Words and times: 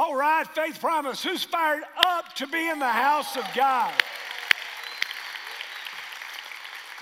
All 0.00 0.14
right, 0.14 0.46
Faith 0.54 0.80
Promise. 0.80 1.24
Who's 1.24 1.42
fired 1.42 1.82
up 2.00 2.32
to 2.36 2.46
be 2.46 2.68
in 2.68 2.78
the 2.78 2.86
house 2.86 3.36
of 3.36 3.42
God? 3.52 3.92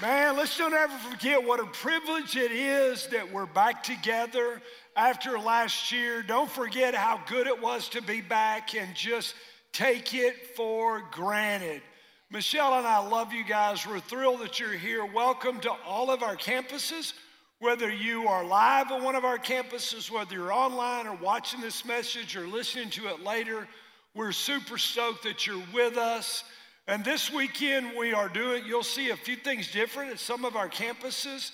Man, 0.01 0.35
let's 0.35 0.57
don't 0.57 0.73
ever 0.73 0.97
forget 1.11 1.45
what 1.45 1.61
a 1.61 1.67
privilege 1.67 2.39
it 2.39 2.51
is 2.53 3.07
that 3.09 3.31
we're 3.31 3.45
back 3.45 3.83
together 3.83 4.63
after 4.97 5.39
last 5.39 5.93
year. 5.93 6.23
Don't 6.23 6.51
forget 6.51 6.95
how 6.95 7.21
good 7.27 7.47
it 7.47 7.61
was 7.61 7.91
to 7.91 8.01
be 8.01 8.23
back 8.23 8.75
and 8.75 8.95
just 8.95 9.35
take 9.75 10.15
it 10.15 10.57
for 10.57 11.03
granted. 11.11 11.83
Michelle 12.31 12.79
and 12.79 12.87
I 12.87 13.07
love 13.07 13.31
you 13.31 13.45
guys. 13.45 13.87
We're 13.87 14.01
thrilled 14.01 14.41
that 14.41 14.59
you're 14.59 14.73
here. 14.73 15.05
Welcome 15.05 15.61
to 15.61 15.73
all 15.87 16.11
of 16.11 16.23
our 16.23 16.35
campuses. 16.35 17.13
Whether 17.59 17.89
you 17.91 18.29
are 18.29 18.45
live 18.45 18.93
on 18.93 19.03
one 19.03 19.15
of 19.15 19.25
our 19.25 19.39
campuses, 19.39 20.11
whether 20.11 20.35
you're 20.35 20.53
online 20.53 21.07
or 21.07 21.15
watching 21.15 21.63
this 21.63 21.87
message 21.87 22.37
or 22.37 22.47
listening 22.47 22.91
to 22.91 23.09
it 23.09 23.23
later, 23.23 23.67
we're 24.15 24.33
super 24.33 24.77
stoked 24.77 25.23
that 25.23 25.47
you're 25.47 25.63
with 25.73 25.97
us. 25.97 26.45
And 26.87 27.03
this 27.03 27.33
weekend, 27.33 27.93
we 27.99 28.13
are 28.13 28.29
doing, 28.29 28.65
you'll 28.67 28.83
see 28.83 29.09
a 29.09 29.17
few 29.17 29.37
things 29.37 29.73
different 29.73 30.11
at 30.11 30.19
some 30.19 30.45
of 30.45 30.55
our 30.55 30.69
campuses. 30.69 31.51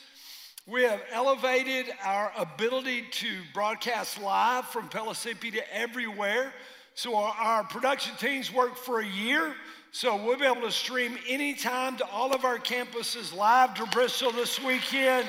We 0.66 0.82
have 0.82 1.00
elevated 1.12 1.86
our 2.04 2.32
ability 2.36 3.04
to 3.12 3.38
broadcast 3.54 4.20
live 4.20 4.66
from 4.66 4.88
Pellissippi 4.88 5.52
to 5.52 5.72
everywhere. 5.72 6.52
So 6.94 7.14
our, 7.14 7.32
our, 7.38 7.64
production 7.64 8.16
teams 8.16 8.52
work 8.52 8.76
for 8.76 8.98
a 8.98 9.06
year. 9.06 9.54
So 9.92 10.16
we'll 10.16 10.38
be 10.38 10.46
able 10.46 10.62
to 10.62 10.72
stream 10.72 11.16
anytime 11.28 11.96
to 11.98 12.06
all 12.06 12.34
of 12.34 12.44
our 12.44 12.58
campuses 12.58 13.32
live 13.32 13.74
to 13.74 13.86
Bristol 13.86 14.32
this 14.32 14.60
weekend. 14.60 15.28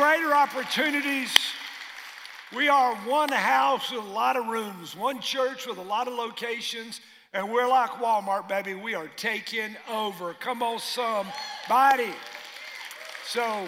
Greater 0.00 0.34
opportunities. 0.34 1.30
We 2.56 2.70
are 2.70 2.94
one 3.04 3.28
house 3.28 3.92
with 3.92 4.02
a 4.02 4.08
lot 4.08 4.38
of 4.38 4.46
rooms, 4.46 4.96
one 4.96 5.20
church 5.20 5.66
with 5.66 5.76
a 5.76 5.82
lot 5.82 6.08
of 6.08 6.14
locations. 6.14 7.02
And 7.34 7.52
we're 7.52 7.68
like 7.68 7.90
Walmart, 7.90 8.48
baby. 8.48 8.72
We 8.72 8.94
are 8.94 9.08
taking 9.16 9.76
over. 9.90 10.32
Come 10.32 10.62
on, 10.62 10.78
somebody. 10.78 12.14
So, 13.26 13.66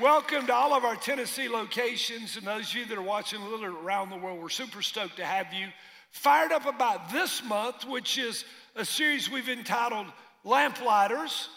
welcome 0.00 0.46
to 0.46 0.54
all 0.54 0.72
of 0.72 0.84
our 0.84 0.94
Tennessee 0.94 1.48
locations. 1.48 2.36
And 2.36 2.46
those 2.46 2.70
of 2.70 2.76
you 2.76 2.86
that 2.86 2.96
are 2.96 3.02
watching 3.02 3.42
a 3.42 3.48
little 3.48 3.66
around 3.66 4.10
the 4.10 4.18
world, 4.18 4.40
we're 4.40 4.50
super 4.50 4.82
stoked 4.82 5.16
to 5.16 5.24
have 5.24 5.52
you. 5.52 5.66
Fired 6.12 6.52
up 6.52 6.64
about 6.64 7.10
this 7.10 7.42
month, 7.42 7.88
which 7.88 8.18
is 8.18 8.44
a 8.76 8.84
series 8.84 9.28
we've 9.28 9.48
entitled 9.48 10.06
Lamplighters. 10.44 11.48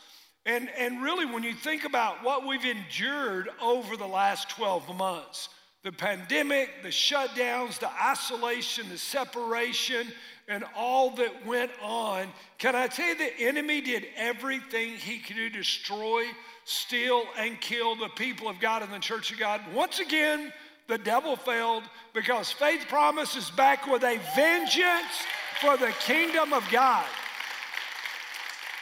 And, 0.46 0.70
and 0.78 1.02
really, 1.02 1.26
when 1.26 1.44
you 1.44 1.54
think 1.54 1.86
about 1.86 2.24
what 2.24 2.46
we've 2.46 2.66
endured 2.66 3.50
over 3.62 3.98
the 3.98 4.08
last 4.08 4.50
12 4.50 4.96
months, 4.96 5.50
the 5.84 5.92
pandemic, 5.92 6.70
the 6.84 6.90
shutdowns, 6.90 7.80
the 7.80 7.92
isolation, 8.02 8.90
the 8.90 8.98
separation, 8.98 10.08
and 10.48 10.64
all 10.76 11.12
that 11.12 11.46
went 11.46 11.72
on. 11.82 12.28
Can 12.58 12.76
I 12.76 12.88
tell 12.88 13.08
you, 13.08 13.16
the 13.16 13.40
enemy 13.40 13.82
did 13.82 14.06
everything 14.16 14.96
he 14.96 15.20
could 15.20 15.36
to 15.36 15.50
destroy, 15.50 16.26
steal, 16.66 17.24
and 17.38 17.60
kill 17.62 17.96
the 17.96 18.10
people 18.10 18.48
of 18.48 18.60
God 18.60 18.84
and 18.84 18.92
the 18.92 19.00
church 19.00 19.32
of 19.32 19.40
God. 19.40 19.62
Once 19.74 20.00
again, 20.00 20.52
the 20.88 20.98
devil 20.98 21.36
failed 21.36 21.84
because 22.14 22.52
faith 22.52 22.86
promises 22.88 23.50
back 23.52 23.88
with 23.88 24.04
a 24.04 24.20
vengeance 24.36 25.26
for 25.62 25.78
the 25.78 25.94
kingdom 26.02 26.54
of 26.54 26.64
God. 26.72 27.06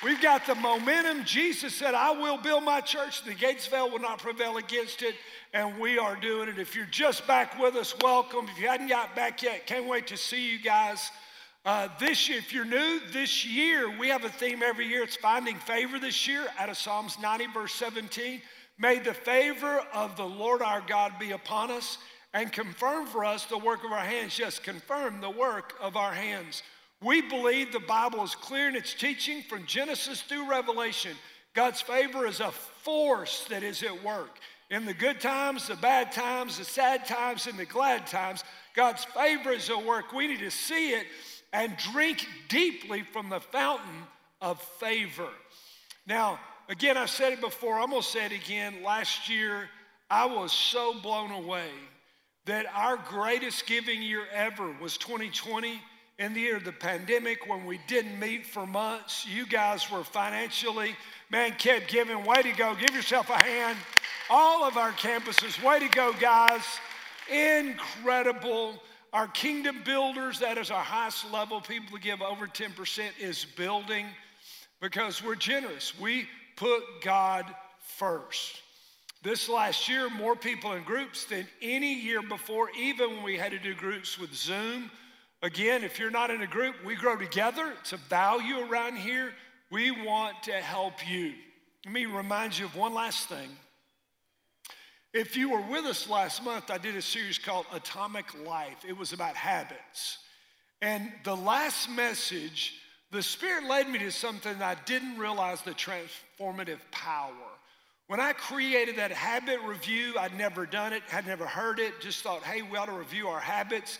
We've 0.03 0.21
got 0.21 0.45
the 0.45 0.55
momentum. 0.55 1.23
Jesus 1.23 1.73
said, 1.73 1.93
I 1.93 2.11
will 2.11 2.37
build 2.37 2.65
my 2.65 2.81
church. 2.81 3.23
The 3.23 3.33
gates 3.33 3.67
of 3.67 3.73
hell 3.73 3.89
will 3.89 3.99
not 3.99 4.19
prevail 4.19 4.57
against 4.57 5.01
it. 5.01 5.15
And 5.53 5.79
we 5.79 5.97
are 5.97 6.17
doing 6.17 6.49
it. 6.49 6.59
If 6.59 6.75
you're 6.75 6.85
just 6.85 7.25
back 7.25 7.57
with 7.57 7.75
us, 7.75 7.95
welcome. 8.01 8.49
If 8.49 8.59
you 8.59 8.67
hadn't 8.67 8.89
got 8.89 9.15
back 9.15 9.41
yet, 9.41 9.65
can't 9.65 9.87
wait 9.87 10.07
to 10.07 10.17
see 10.17 10.51
you 10.51 10.59
guys. 10.59 11.09
Uh, 11.65 11.87
this 12.01 12.27
year, 12.27 12.39
if 12.39 12.51
you're 12.51 12.65
new, 12.65 12.99
this 13.13 13.45
year 13.45 13.97
we 13.97 14.09
have 14.09 14.25
a 14.25 14.29
theme 14.29 14.61
every 14.61 14.85
year. 14.85 15.03
It's 15.03 15.15
finding 15.15 15.55
favor 15.55 15.97
this 15.97 16.27
year 16.27 16.47
out 16.59 16.67
of 16.67 16.75
Psalms 16.75 17.17
90, 17.21 17.47
verse 17.53 17.73
17. 17.75 18.41
May 18.77 18.99
the 18.99 19.13
favor 19.13 19.81
of 19.93 20.17
the 20.17 20.25
Lord 20.25 20.61
our 20.61 20.81
God 20.85 21.13
be 21.17 21.31
upon 21.31 21.71
us 21.71 21.97
and 22.33 22.51
confirm 22.51 23.05
for 23.05 23.23
us 23.23 23.45
the 23.45 23.57
work 23.57 23.85
of 23.85 23.93
our 23.93 23.99
hands. 23.99 24.37
Yes, 24.37 24.59
confirm 24.59 25.21
the 25.21 25.29
work 25.29 25.75
of 25.79 25.95
our 25.95 26.11
hands. 26.11 26.61
We 27.03 27.21
believe 27.21 27.71
the 27.71 27.79
Bible 27.79 28.23
is 28.23 28.35
clear 28.35 28.69
in 28.69 28.75
its 28.75 28.93
teaching 28.93 29.41
from 29.43 29.65
Genesis 29.65 30.21
through 30.21 30.49
Revelation. 30.49 31.17
God's 31.53 31.81
favor 31.81 32.25
is 32.25 32.39
a 32.39 32.51
force 32.51 33.45
that 33.49 33.61
is 33.61 33.83
at 33.83 34.03
work. 34.03 34.39
In 34.69 34.85
the 34.85 34.93
good 34.93 35.19
times, 35.19 35.67
the 35.67 35.75
bad 35.75 36.11
times, 36.11 36.57
the 36.57 36.63
sad 36.63 37.05
times, 37.05 37.45
and 37.47 37.59
the 37.59 37.65
glad 37.65 38.07
times, 38.07 38.43
God's 38.73 39.03
favor 39.03 39.51
is 39.51 39.69
at 39.69 39.85
work. 39.85 40.13
We 40.13 40.27
need 40.27 40.39
to 40.39 40.49
see 40.49 40.91
it 40.91 41.05
and 41.51 41.75
drink 41.91 42.25
deeply 42.47 43.03
from 43.03 43.29
the 43.29 43.39
fountain 43.39 44.07
of 44.41 44.59
favor. 44.61 45.29
Now, 46.07 46.39
again, 46.69 46.97
I've 46.97 47.09
said 47.09 47.33
it 47.33 47.41
before, 47.41 47.79
I'm 47.79 47.91
gonna 47.91 48.01
say 48.01 48.25
it 48.25 48.31
again. 48.31 48.81
Last 48.81 49.29
year, 49.29 49.69
I 50.09 50.25
was 50.25 50.51
so 50.51 50.99
blown 51.01 51.31
away 51.31 51.69
that 52.45 52.65
our 52.73 52.97
greatest 52.97 53.67
giving 53.67 54.01
year 54.01 54.25
ever 54.33 54.73
was 54.81 54.97
2020. 54.97 55.79
In 56.19 56.33
the 56.33 56.41
year 56.41 56.57
of 56.57 56.63
the 56.63 56.71
pandemic, 56.71 57.47
when 57.47 57.65
we 57.65 57.79
didn't 57.87 58.19
meet 58.19 58.45
for 58.45 58.67
months, 58.67 59.25
you 59.27 59.47
guys 59.47 59.89
were 59.89 60.03
financially, 60.03 60.95
man, 61.31 61.53
kept 61.57 61.89
giving. 61.89 62.23
Way 62.23 62.43
to 62.43 62.51
go. 62.51 62.75
Give 62.75 62.95
yourself 62.95 63.29
a 63.29 63.43
hand. 63.43 63.77
All 64.29 64.63
of 64.63 64.77
our 64.77 64.91
campuses, 64.91 65.61
way 65.63 65.79
to 65.79 65.89
go, 65.89 66.13
guys. 66.13 66.61
Incredible 67.31 68.79
our 69.13 69.27
kingdom 69.27 69.83
builders, 69.85 70.39
that 70.39 70.57
is 70.57 70.71
our 70.71 70.83
highest 70.83 71.31
level, 71.31 71.61
people 71.61 71.95
to 71.95 72.03
give 72.03 72.23
over 72.23 72.47
10% 72.47 73.03
is 73.19 73.45
building 73.45 74.07
because 74.81 75.23
we're 75.23 75.35
generous. 75.35 75.97
We 75.99 76.27
put 76.55 76.81
God 77.03 77.45
first. 77.79 78.59
This 79.21 79.47
last 79.47 79.87
year, 79.87 80.09
more 80.09 80.35
people 80.35 80.73
in 80.73 80.83
groups 80.83 81.25
than 81.25 81.47
any 81.61 81.93
year 81.93 82.23
before, 82.23 82.71
even 82.71 83.11
when 83.11 83.23
we 83.23 83.37
had 83.37 83.51
to 83.51 83.59
do 83.59 83.75
groups 83.75 84.17
with 84.17 84.33
Zoom. 84.33 84.89
Again, 85.43 85.83
if 85.83 85.99
you're 85.99 86.09
not 86.09 86.31
in 86.31 86.41
a 86.41 86.47
group, 86.47 86.73
we 86.85 86.95
grow 86.95 87.17
together. 87.17 87.73
It's 87.81 87.91
a 87.91 87.97
value 87.97 88.59
around 88.59 88.95
here. 88.95 89.33
We 89.69 89.91
want 89.91 90.41
to 90.43 90.53
help 90.53 91.05
you. 91.05 91.33
Let 91.85 91.93
me 91.93 92.05
remind 92.05 92.57
you 92.57 92.63
of 92.63 92.77
one 92.77 92.93
last 92.93 93.27
thing. 93.27 93.49
If 95.13 95.35
you 95.35 95.49
were 95.49 95.61
with 95.61 95.83
us 95.83 96.09
last 96.09 96.45
month, 96.45 96.71
I 96.71 96.77
did 96.77 96.95
a 96.95 97.01
series 97.01 97.37
called 97.37 97.65
Atomic 97.73 98.25
Life. 98.47 98.85
It 98.87 98.97
was 98.97 99.11
about 99.11 99.35
habits. 99.35 100.17
And 100.81 101.11
the 101.25 101.35
last 101.35 101.89
message, 101.89 102.79
the 103.11 103.21
Spirit 103.21 103.65
led 103.65 103.89
me 103.89 103.99
to 103.99 104.11
something 104.11 104.61
I 104.61 104.75
didn't 104.85 105.17
realize 105.17 105.61
the 105.61 105.71
transformative 105.71 106.79
power. 106.91 107.33
When 108.07 108.21
I 108.21 108.31
created 108.31 108.95
that 108.95 109.11
habit 109.11 109.59
review, 109.65 110.13
I'd 110.17 110.37
never 110.37 110.65
done 110.65 110.93
it, 110.93 111.03
had 111.09 111.27
never 111.27 111.45
heard 111.45 111.79
it, 111.79 111.99
just 111.99 112.23
thought, 112.23 112.43
hey, 112.43 112.61
we 112.61 112.77
ought 112.77 112.85
to 112.85 112.93
review 112.93 113.27
our 113.27 113.41
habits. 113.41 113.99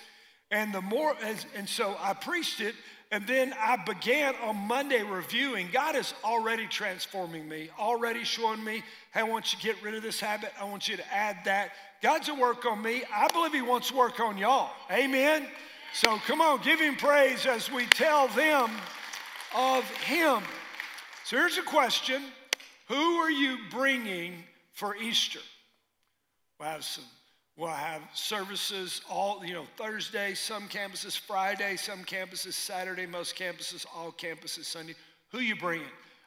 And 0.52 0.74
the 0.74 0.82
more, 0.82 1.16
and 1.56 1.68
so 1.68 1.96
I 2.00 2.14
preached 2.14 2.62
it, 2.62 2.76
and 3.14 3.28
then 3.28 3.54
I 3.60 3.78
began 3.86 4.34
on 4.44 4.56
Monday 4.56 5.04
reviewing. 5.04 5.70
God 5.72 5.96
is 5.96 6.16
already 6.24 6.66
transforming 6.66 7.48
me, 7.48 7.70
already 7.78 8.24
showing 8.24 8.64
me, 8.64 8.84
hey, 9.14 9.20
I 9.20 9.24
want 9.24 9.54
you 9.54 9.60
to 9.60 9.66
get 9.66 9.84
rid 9.84 9.94
of 9.94 10.02
this 10.02 10.20
habit. 10.20 10.52
I 10.60 10.64
want 10.64 10.88
you 10.88 10.98
to 10.98 11.14
add 11.14 11.38
that. 11.46 11.74
God's 12.02 12.30
at 12.30 12.38
work 12.38 12.66
on 12.66 12.82
me. 12.82 13.04
I 13.14 13.28
believe 13.28 13.54
He 13.54 13.62
wants 13.62 13.90
to 13.90 13.96
work 13.96 14.20
on 14.20 14.38
y'all. 14.40 14.72
Amen. 14.92 15.46
So 15.94 16.18
come 16.26 16.42
on, 16.42 16.62
give 16.64 16.80
Him 16.80 16.96
praise 16.96 17.46
as 17.46 17.72
we 17.72 17.86
tell 17.86 18.30
them 18.30 18.72
of 19.56 19.88
Him. 19.98 20.42
So 21.24 21.38
here's 21.38 21.60
a 21.60 21.64
question 21.64 22.22
Who 22.88 22.96
are 22.96 23.32
you 23.32 23.58
bringing 23.70 24.44
for 24.74 24.96
Easter? 24.96 25.40
We'll 26.60 26.70
have 26.70 26.84
some 26.84 27.06
We'll 27.56 27.70
have 27.70 28.02
services 28.16 29.02
all, 29.10 29.46
you 29.46 29.54
know, 29.54 29.68
Thursday, 29.78 30.34
some 30.34 30.68
campuses 30.68 31.18
Friday, 31.18 31.76
some 31.76 32.04
campuses 32.04 32.54
Saturday, 32.54 33.06
most 33.06 33.36
campuses, 33.36 33.86
all 33.96 34.12
campuses 34.12 34.66
Sunday. 34.66 34.96
Who 35.32 35.40
you 35.40 35.56
bringing? 35.56 35.86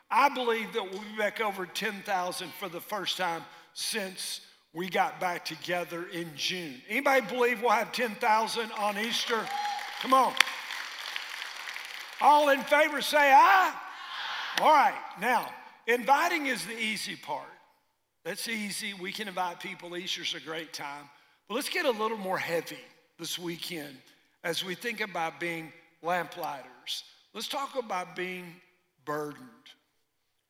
I 0.09 0.29
believe 0.29 0.73
that 0.75 0.85
we'll 0.85 1.01
be 1.01 1.19
back 1.19 1.41
over 1.41 1.67
10,000 1.67 2.53
for 2.61 2.69
the 2.69 2.81
first 2.81 3.17
time 3.17 3.43
since 3.75 4.41
we 4.73 4.89
got 4.89 5.19
back 5.19 5.45
together 5.45 6.07
in 6.13 6.31
June. 6.37 6.81
Anybody 6.89 7.27
believe 7.27 7.61
we'll 7.61 7.71
have 7.71 7.91
10,000 7.91 8.71
on 8.79 8.97
Easter? 8.97 9.41
Come 10.03 10.15
on. 10.15 10.33
All 12.21 12.51
in 12.51 12.61
favor 12.63 13.01
say 13.01 13.33
aye. 13.33 13.75
All 14.61 14.73
right. 14.73 14.95
Now, 15.21 15.51
inviting 15.89 16.47
is 16.47 16.65
the 16.65 16.79
easy 16.79 17.17
part. 17.17 17.49
That's 18.25 18.49
easy. 18.49 18.95
We 18.95 19.13
can 19.13 19.29
invite 19.29 19.61
people. 19.61 19.97
Easter's 19.97 20.35
a 20.35 20.41
great 20.41 20.73
time. 20.73 21.09
But 21.49 21.55
let's 21.55 21.69
get 21.69 21.85
a 21.85 21.91
little 21.91 22.17
more 22.17 22.39
heavy 22.39 22.79
this 23.19 23.39
weekend 23.39 23.97
as 24.45 24.65
we 24.65 24.75
think 24.75 25.01
about 25.01 25.41
being 25.41 25.73
lamplighters. 26.03 27.05
Let's 27.35 27.49
talk 27.49 27.77
about 27.79 28.17
being 28.17 28.47
burdened. 29.05 29.47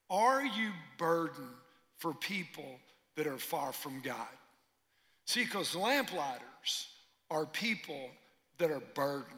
Are 0.09 0.45
you 0.45 0.71
burdened 0.99 1.49
for 1.99 2.15
people 2.15 2.79
that 3.17 3.27
are 3.27 3.39
far 3.39 3.73
from 3.73 4.01
God? 4.01 4.17
See, 5.27 5.45
because 5.45 5.75
lamplighters 5.75 6.89
are 7.31 7.47
people 7.47 8.11
that 8.59 8.71
are 8.71 8.83
burdened. 8.95 9.33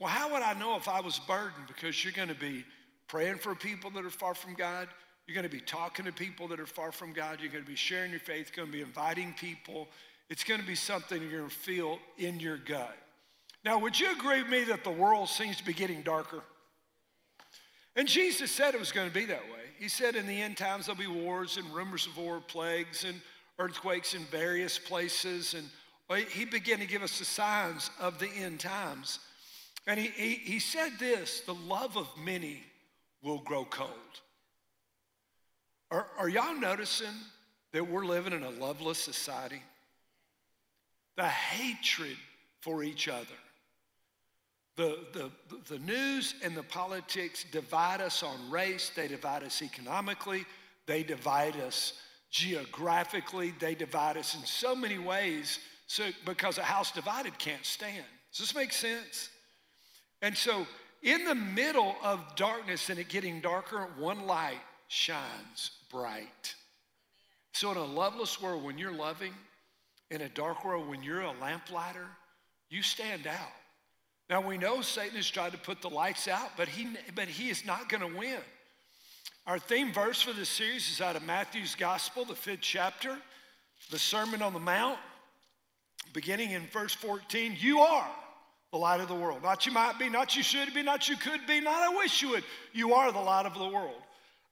Well, 0.00 0.10
how 0.10 0.32
would 0.32 0.42
I 0.42 0.54
know 0.54 0.76
if 0.76 0.88
I 0.88 1.00
was 1.00 1.18
burdened? 1.20 1.66
Because 1.66 2.02
you're 2.02 2.12
going 2.12 2.28
to 2.28 2.34
be 2.34 2.64
praying 3.08 3.38
for 3.38 3.54
people 3.54 3.90
that 3.90 4.04
are 4.04 4.10
far 4.10 4.34
from 4.34 4.54
God. 4.54 4.88
You're 5.26 5.34
going 5.34 5.48
to 5.48 5.54
be 5.54 5.60
talking 5.60 6.04
to 6.06 6.12
people 6.12 6.48
that 6.48 6.60
are 6.60 6.66
far 6.66 6.92
from 6.92 7.12
God. 7.12 7.38
You're 7.40 7.52
going 7.52 7.64
to 7.64 7.70
be 7.70 7.76
sharing 7.76 8.10
your 8.10 8.20
faith. 8.20 8.50
You're 8.54 8.64
going 8.64 8.72
to 8.72 8.78
be 8.78 8.82
inviting 8.82 9.34
people. 9.34 9.88
It's 10.28 10.44
going 10.44 10.60
to 10.60 10.66
be 10.66 10.74
something 10.74 11.20
you're 11.22 11.38
going 11.38 11.48
to 11.48 11.54
feel 11.54 11.98
in 12.18 12.40
your 12.40 12.56
gut. 12.56 12.96
Now, 13.64 13.78
would 13.78 13.98
you 13.98 14.10
agree 14.12 14.42
with 14.42 14.50
me 14.50 14.64
that 14.64 14.84
the 14.84 14.90
world 14.90 15.28
seems 15.28 15.56
to 15.56 15.64
be 15.64 15.72
getting 15.72 16.02
darker? 16.02 16.42
And 17.96 18.06
Jesus 18.06 18.50
said 18.50 18.74
it 18.74 18.80
was 18.80 18.92
going 18.92 19.08
to 19.08 19.14
be 19.14 19.24
that 19.26 19.42
way. 19.44 19.64
He 19.78 19.88
said 19.88 20.16
in 20.16 20.26
the 20.26 20.40
end 20.40 20.56
times 20.56 20.86
there'll 20.86 20.98
be 20.98 21.06
wars 21.06 21.56
and 21.56 21.66
rumors 21.74 22.06
of 22.06 22.16
war, 22.16 22.40
plagues 22.46 23.04
and 23.04 23.20
earthquakes 23.58 24.14
in 24.14 24.22
various 24.24 24.78
places. 24.78 25.54
And 25.54 25.68
uh, 26.10 26.16
he 26.16 26.44
began 26.44 26.78
to 26.78 26.86
give 26.86 27.02
us 27.02 27.18
the 27.18 27.24
signs 27.24 27.90
of 27.98 28.18
the 28.18 28.28
end 28.28 28.60
times. 28.60 29.18
And 29.86 29.98
he, 29.98 30.08
he, 30.08 30.34
he 30.34 30.58
said 30.58 30.92
this 30.98 31.40
the 31.40 31.54
love 31.54 31.96
of 31.96 32.08
many 32.18 32.62
will 33.22 33.38
grow 33.38 33.64
cold. 33.64 33.90
Are, 35.90 36.06
are 36.18 36.28
y'all 36.28 36.54
noticing 36.54 37.14
that 37.72 37.88
we're 37.88 38.04
living 38.04 38.32
in 38.32 38.42
a 38.42 38.50
loveless 38.50 38.98
society? 38.98 39.62
The 41.16 41.26
hatred 41.26 42.16
for 42.60 42.82
each 42.82 43.08
other. 43.08 43.26
The, 44.76 44.98
the, 45.12 45.30
the 45.68 45.78
news 45.78 46.34
and 46.42 46.54
the 46.54 46.62
politics 46.62 47.46
divide 47.50 48.02
us 48.02 48.22
on 48.22 48.50
race, 48.50 48.90
they 48.94 49.08
divide 49.08 49.42
us 49.42 49.62
economically, 49.62 50.44
they 50.84 51.02
divide 51.02 51.56
us 51.56 51.94
geographically, 52.30 53.54
they 53.58 53.74
divide 53.74 54.18
us 54.18 54.34
in 54.34 54.44
so 54.44 54.76
many 54.76 54.98
ways 54.98 55.60
so, 55.86 56.04
because 56.24 56.58
a 56.58 56.62
house 56.62 56.92
divided 56.92 57.38
can't 57.38 57.64
stand. 57.64 58.04
Does 58.32 58.40
this 58.40 58.54
make 58.54 58.72
sense? 58.72 59.30
And 60.20 60.36
so, 60.36 60.66
in 61.02 61.24
the 61.24 61.34
middle 61.34 61.94
of 62.02 62.34
darkness 62.34 62.90
and 62.90 62.98
it 62.98 63.08
getting 63.08 63.40
darker, 63.40 63.86
one 63.96 64.26
light 64.26 64.58
shines 64.88 65.70
bright. 65.90 66.54
So, 67.52 67.70
in 67.70 67.76
a 67.76 67.84
loveless 67.84 68.42
world, 68.42 68.64
when 68.64 68.78
you're 68.78 68.92
loving, 68.92 69.32
in 70.10 70.20
a 70.20 70.28
dark 70.28 70.64
world, 70.64 70.88
when 70.88 71.02
you're 71.02 71.22
a 71.22 71.32
lamplighter, 71.40 72.06
you 72.70 72.82
stand 72.82 73.26
out. 73.26 73.52
Now, 74.28 74.40
we 74.40 74.58
know 74.58 74.80
Satan 74.80 75.16
has 75.16 75.28
tried 75.28 75.52
to 75.52 75.58
put 75.58 75.82
the 75.82 75.90
lights 75.90 76.26
out, 76.26 76.50
but 76.56 76.68
he, 76.68 76.88
but 77.14 77.28
he 77.28 77.48
is 77.48 77.64
not 77.64 77.88
going 77.88 78.00
to 78.00 78.18
win. 78.18 78.40
Our 79.46 79.58
theme 79.58 79.92
verse 79.92 80.20
for 80.20 80.32
this 80.32 80.48
series 80.48 80.90
is 80.90 81.00
out 81.00 81.14
of 81.14 81.22
Matthew's 81.22 81.76
Gospel, 81.76 82.24
the 82.24 82.34
fifth 82.34 82.62
chapter, 82.62 83.16
the 83.90 83.98
Sermon 83.98 84.42
on 84.42 84.52
the 84.52 84.58
Mount, 84.58 84.98
beginning 86.12 86.50
in 86.50 86.66
verse 86.72 86.92
14. 86.94 87.56
You 87.58 87.80
are 87.80 88.10
the 88.72 88.78
light 88.78 89.00
of 89.00 89.06
the 89.06 89.14
world. 89.14 89.44
Not 89.44 89.64
you 89.64 89.70
might 89.70 89.98
be, 89.98 90.08
not 90.08 90.34
you 90.34 90.42
should 90.42 90.74
be, 90.74 90.82
not 90.82 91.08
you 91.08 91.16
could 91.16 91.46
be, 91.46 91.60
not 91.60 91.80
I 91.80 91.96
wish 91.96 92.22
you 92.22 92.30
would. 92.30 92.44
You 92.72 92.94
are 92.94 93.12
the 93.12 93.20
light 93.20 93.46
of 93.46 93.54
the 93.54 93.68
world. 93.68 94.02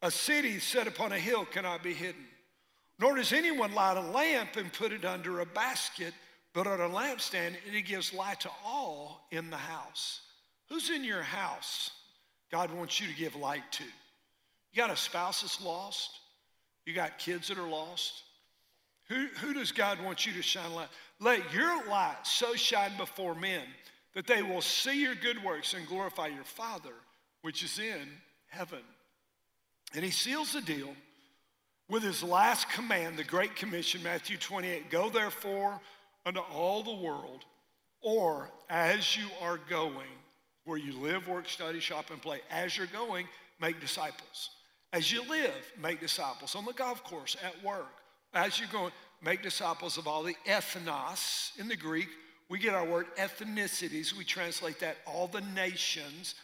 A 0.03 0.11
city 0.11 0.61
set 0.61 0.87
upon 0.87 1.11
a 1.11 1.19
hill 1.19 1.45
cannot 1.45 1.83
be 1.83 1.93
hidden. 1.93 2.25
Nor 2.99 3.17
does 3.17 3.33
anyone 3.33 3.75
light 3.75 3.97
a 3.97 4.01
lamp 4.01 4.57
and 4.57 4.73
put 4.73 4.93
it 4.93 5.05
under 5.05 5.41
a 5.41 5.47
basket, 5.47 6.15
but 6.53 6.67
on 6.67 6.81
a 6.81 6.89
lampstand, 6.89 7.57
and 7.67 7.75
it 7.75 7.83
gives 7.83 8.15
light 8.15 8.41
to 8.41 8.51
all 8.65 9.27
in 9.31 9.51
the 9.51 9.57
house. 9.57 10.21
Who's 10.69 10.91
in 10.91 11.05
your 11.05 11.23
house? 11.23 11.91
God 12.51 12.71
wants 12.73 13.01
you 13.01 13.09
to 13.09 13.15
give 13.15 13.35
light 13.35 13.71
to. 13.73 13.85
You 13.85 14.77
got 14.77 14.91
a 14.91 14.97
spouse 14.97 15.43
that's 15.43 15.63
lost? 15.63 16.11
You 16.87 16.95
got 16.95 17.19
kids 17.19 17.49
that 17.49 17.59
are 17.59 17.69
lost? 17.69 18.23
Who, 19.09 19.27
who 19.41 19.55
does 19.55 19.73
God 19.73 20.03
want 20.03 20.25
you 20.25 20.33
to 20.35 20.43
shine 20.43 20.73
light? 20.73 20.89
Let 21.21 21.53
your 21.53 21.87
light 21.89 22.19
so 22.25 22.55
shine 22.55 22.93
before 22.97 23.35
men 23.35 23.63
that 24.15 24.27
they 24.27 24.43
will 24.43 24.63
see 24.63 25.03
your 25.03 25.15
good 25.15 25.43
works 25.43 25.75
and 25.75 25.87
glorify 25.87 26.29
your 26.29 26.45
Father 26.45 26.95
which 27.43 27.63
is 27.63 27.79
in 27.79 28.09
heaven. 28.49 28.81
And 29.95 30.03
he 30.03 30.11
seals 30.11 30.55
the 30.55 30.63
deal 30.63 30.95
with 31.95 32.03
his 32.03 32.25
last 32.25 32.69
command, 32.71 33.17
the 33.17 33.23
Great 33.23 33.55
Commission, 33.55 34.03
Matthew 34.03 34.37
28 34.37 34.91
Go 34.91 35.09
therefore 35.09 35.81
unto 36.27 36.41
all 36.41 36.83
the 36.83 36.93
world, 36.93 37.45
or 38.03 38.51
as 38.69 39.17
you 39.17 39.27
are 39.41 39.61
going, 39.71 40.11
where 40.65 40.77
you 40.77 40.93
live, 40.95 41.29
work, 41.29 41.49
study, 41.49 41.79
shop, 41.79 42.11
and 42.11 42.21
play, 42.21 42.41
as 42.51 42.77
you're 42.77 42.89
going, 42.89 43.29
make 43.61 43.81
disciples. 43.81 44.51
As 44.93 45.13
you 45.13 45.23
live, 45.29 45.73
make 45.81 46.01
disciples. 46.01 46.57
On 46.57 46.65
the 46.65 46.73
golf 46.73 47.05
course, 47.05 47.37
at 47.45 47.63
work, 47.63 47.87
as 48.35 48.59
you're 48.59 48.69
going, 48.73 48.91
make 49.23 49.41
disciples 49.41 49.97
of 49.97 50.09
all 50.09 50.25
the 50.25 50.35
ethnos 50.49 51.57
in 51.61 51.69
the 51.69 51.77
Greek 51.77 52.09
we 52.51 52.59
get 52.59 52.75
our 52.75 52.85
word 52.85 53.07
ethnicities. 53.17 54.13
We 54.13 54.25
translate 54.25 54.81
that 54.81 54.97
all 55.07 55.29
the 55.29 55.41
nations, 55.55 56.35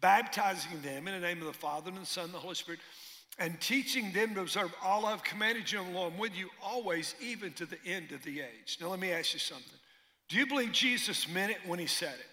baptizing 0.00 0.80
them 0.82 1.06
in 1.06 1.20
the 1.20 1.26
name 1.26 1.40
of 1.40 1.46
the 1.46 1.52
Father 1.52 1.90
and 1.90 2.00
the 2.00 2.06
Son 2.06 2.24
and 2.26 2.34
the 2.34 2.38
Holy 2.38 2.54
Spirit, 2.54 2.80
and 3.38 3.58
teaching 3.60 4.12
them 4.12 4.34
to 4.34 4.42
observe 4.42 4.74
all 4.82 5.06
I've 5.06 5.22
commanded 5.22 5.70
you, 5.70 5.80
and 5.80 5.94
lo, 5.94 6.06
I'm 6.06 6.18
with 6.18 6.36
you 6.36 6.50
always, 6.62 7.14
even 7.20 7.52
to 7.54 7.66
the 7.66 7.78
end 7.86 8.12
of 8.12 8.22
the 8.24 8.40
age. 8.40 8.78
Now, 8.80 8.88
let 8.88 9.00
me 9.00 9.12
ask 9.12 9.32
you 9.32 9.38
something. 9.38 9.66
Do 10.28 10.36
you 10.36 10.46
believe 10.46 10.72
Jesus 10.72 11.28
meant 11.28 11.50
it 11.50 11.58
when 11.66 11.78
he 11.78 11.86
said 11.86 12.14
it? 12.14 12.26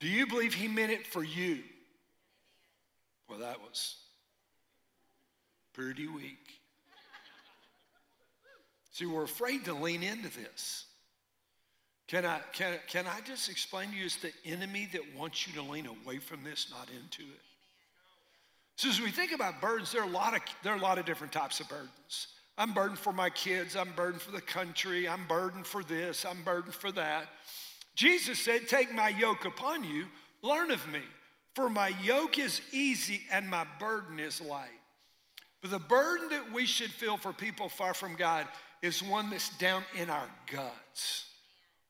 Do 0.00 0.08
you 0.08 0.26
believe 0.26 0.54
he 0.54 0.68
meant 0.68 0.92
it 0.92 1.06
for 1.06 1.24
you? 1.24 1.58
Well, 3.28 3.40
that 3.40 3.60
was 3.60 3.96
pretty 5.72 6.06
weak. 6.06 6.38
See, 8.92 9.06
we're 9.06 9.24
afraid 9.24 9.64
to 9.66 9.74
lean 9.74 10.02
into 10.02 10.28
this. 10.28 10.86
Can 12.08 12.24
I, 12.24 12.40
can, 12.52 12.78
can 12.88 13.06
I 13.06 13.20
just 13.20 13.50
explain 13.50 13.90
to 13.90 13.96
you 13.96 14.06
it's 14.06 14.16
the 14.16 14.32
enemy 14.46 14.88
that 14.92 15.02
wants 15.16 15.46
you 15.46 15.52
to 15.54 15.62
lean 15.62 15.86
away 15.86 16.18
from 16.18 16.42
this, 16.42 16.68
not 16.70 16.88
into 16.88 17.22
it? 17.30 17.40
So 18.78 18.88
as 18.88 19.00
we 19.00 19.10
think 19.10 19.32
about 19.32 19.60
burdens, 19.60 19.90
there 19.90 20.02
are 20.02 20.08
a 20.08 20.12
lot 20.12 20.36
of, 20.36 20.40
there 20.62 20.72
are 20.72 20.76
a 20.76 20.80
lot 20.80 20.98
of 20.98 21.04
different 21.04 21.32
types 21.32 21.58
of 21.58 21.68
burdens. 21.68 22.28
I'm 22.56 22.72
burdened 22.72 23.00
for 23.00 23.12
my 23.12 23.28
kids. 23.28 23.74
I'm 23.74 23.90
burdened 23.96 24.22
for 24.22 24.30
the 24.30 24.40
country. 24.40 25.08
I'm 25.08 25.26
burdened 25.26 25.66
for 25.66 25.82
this. 25.82 26.24
I'm 26.24 26.44
burdened 26.44 26.76
for 26.76 26.92
that. 26.92 27.26
Jesus 27.96 28.38
said, 28.38 28.68
Take 28.68 28.94
my 28.94 29.08
yoke 29.08 29.46
upon 29.46 29.82
you, 29.82 30.04
learn 30.42 30.70
of 30.70 30.86
me, 30.92 31.00
for 31.56 31.68
my 31.68 31.88
yoke 32.04 32.38
is 32.38 32.60
easy 32.70 33.22
and 33.32 33.48
my 33.48 33.66
burden 33.80 34.20
is 34.20 34.40
light. 34.40 34.68
But 35.60 35.72
the 35.72 35.80
burden 35.80 36.28
that 36.28 36.52
we 36.52 36.64
should 36.64 36.92
feel 36.92 37.16
for 37.16 37.32
people 37.32 37.68
far 37.68 37.94
from 37.94 38.14
God 38.14 38.46
is 38.80 39.02
one 39.02 39.28
that's 39.28 39.58
down 39.58 39.82
in 39.96 40.08
our 40.08 40.28
guts. 40.52 41.24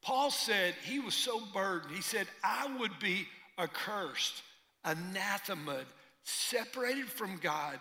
Paul 0.01 0.31
said 0.31 0.75
he 0.85 1.01
was 1.01 1.13
so 1.13 1.43
burdened. 1.53 1.95
He 1.95 2.01
said, 2.01 2.29
I 2.43 2.75
would 2.81 2.99
be 2.99 3.29
accursed, 3.59 4.43
anathema, 4.87 5.81
separated 6.29 7.07
from 7.07 7.39
God 7.39 7.79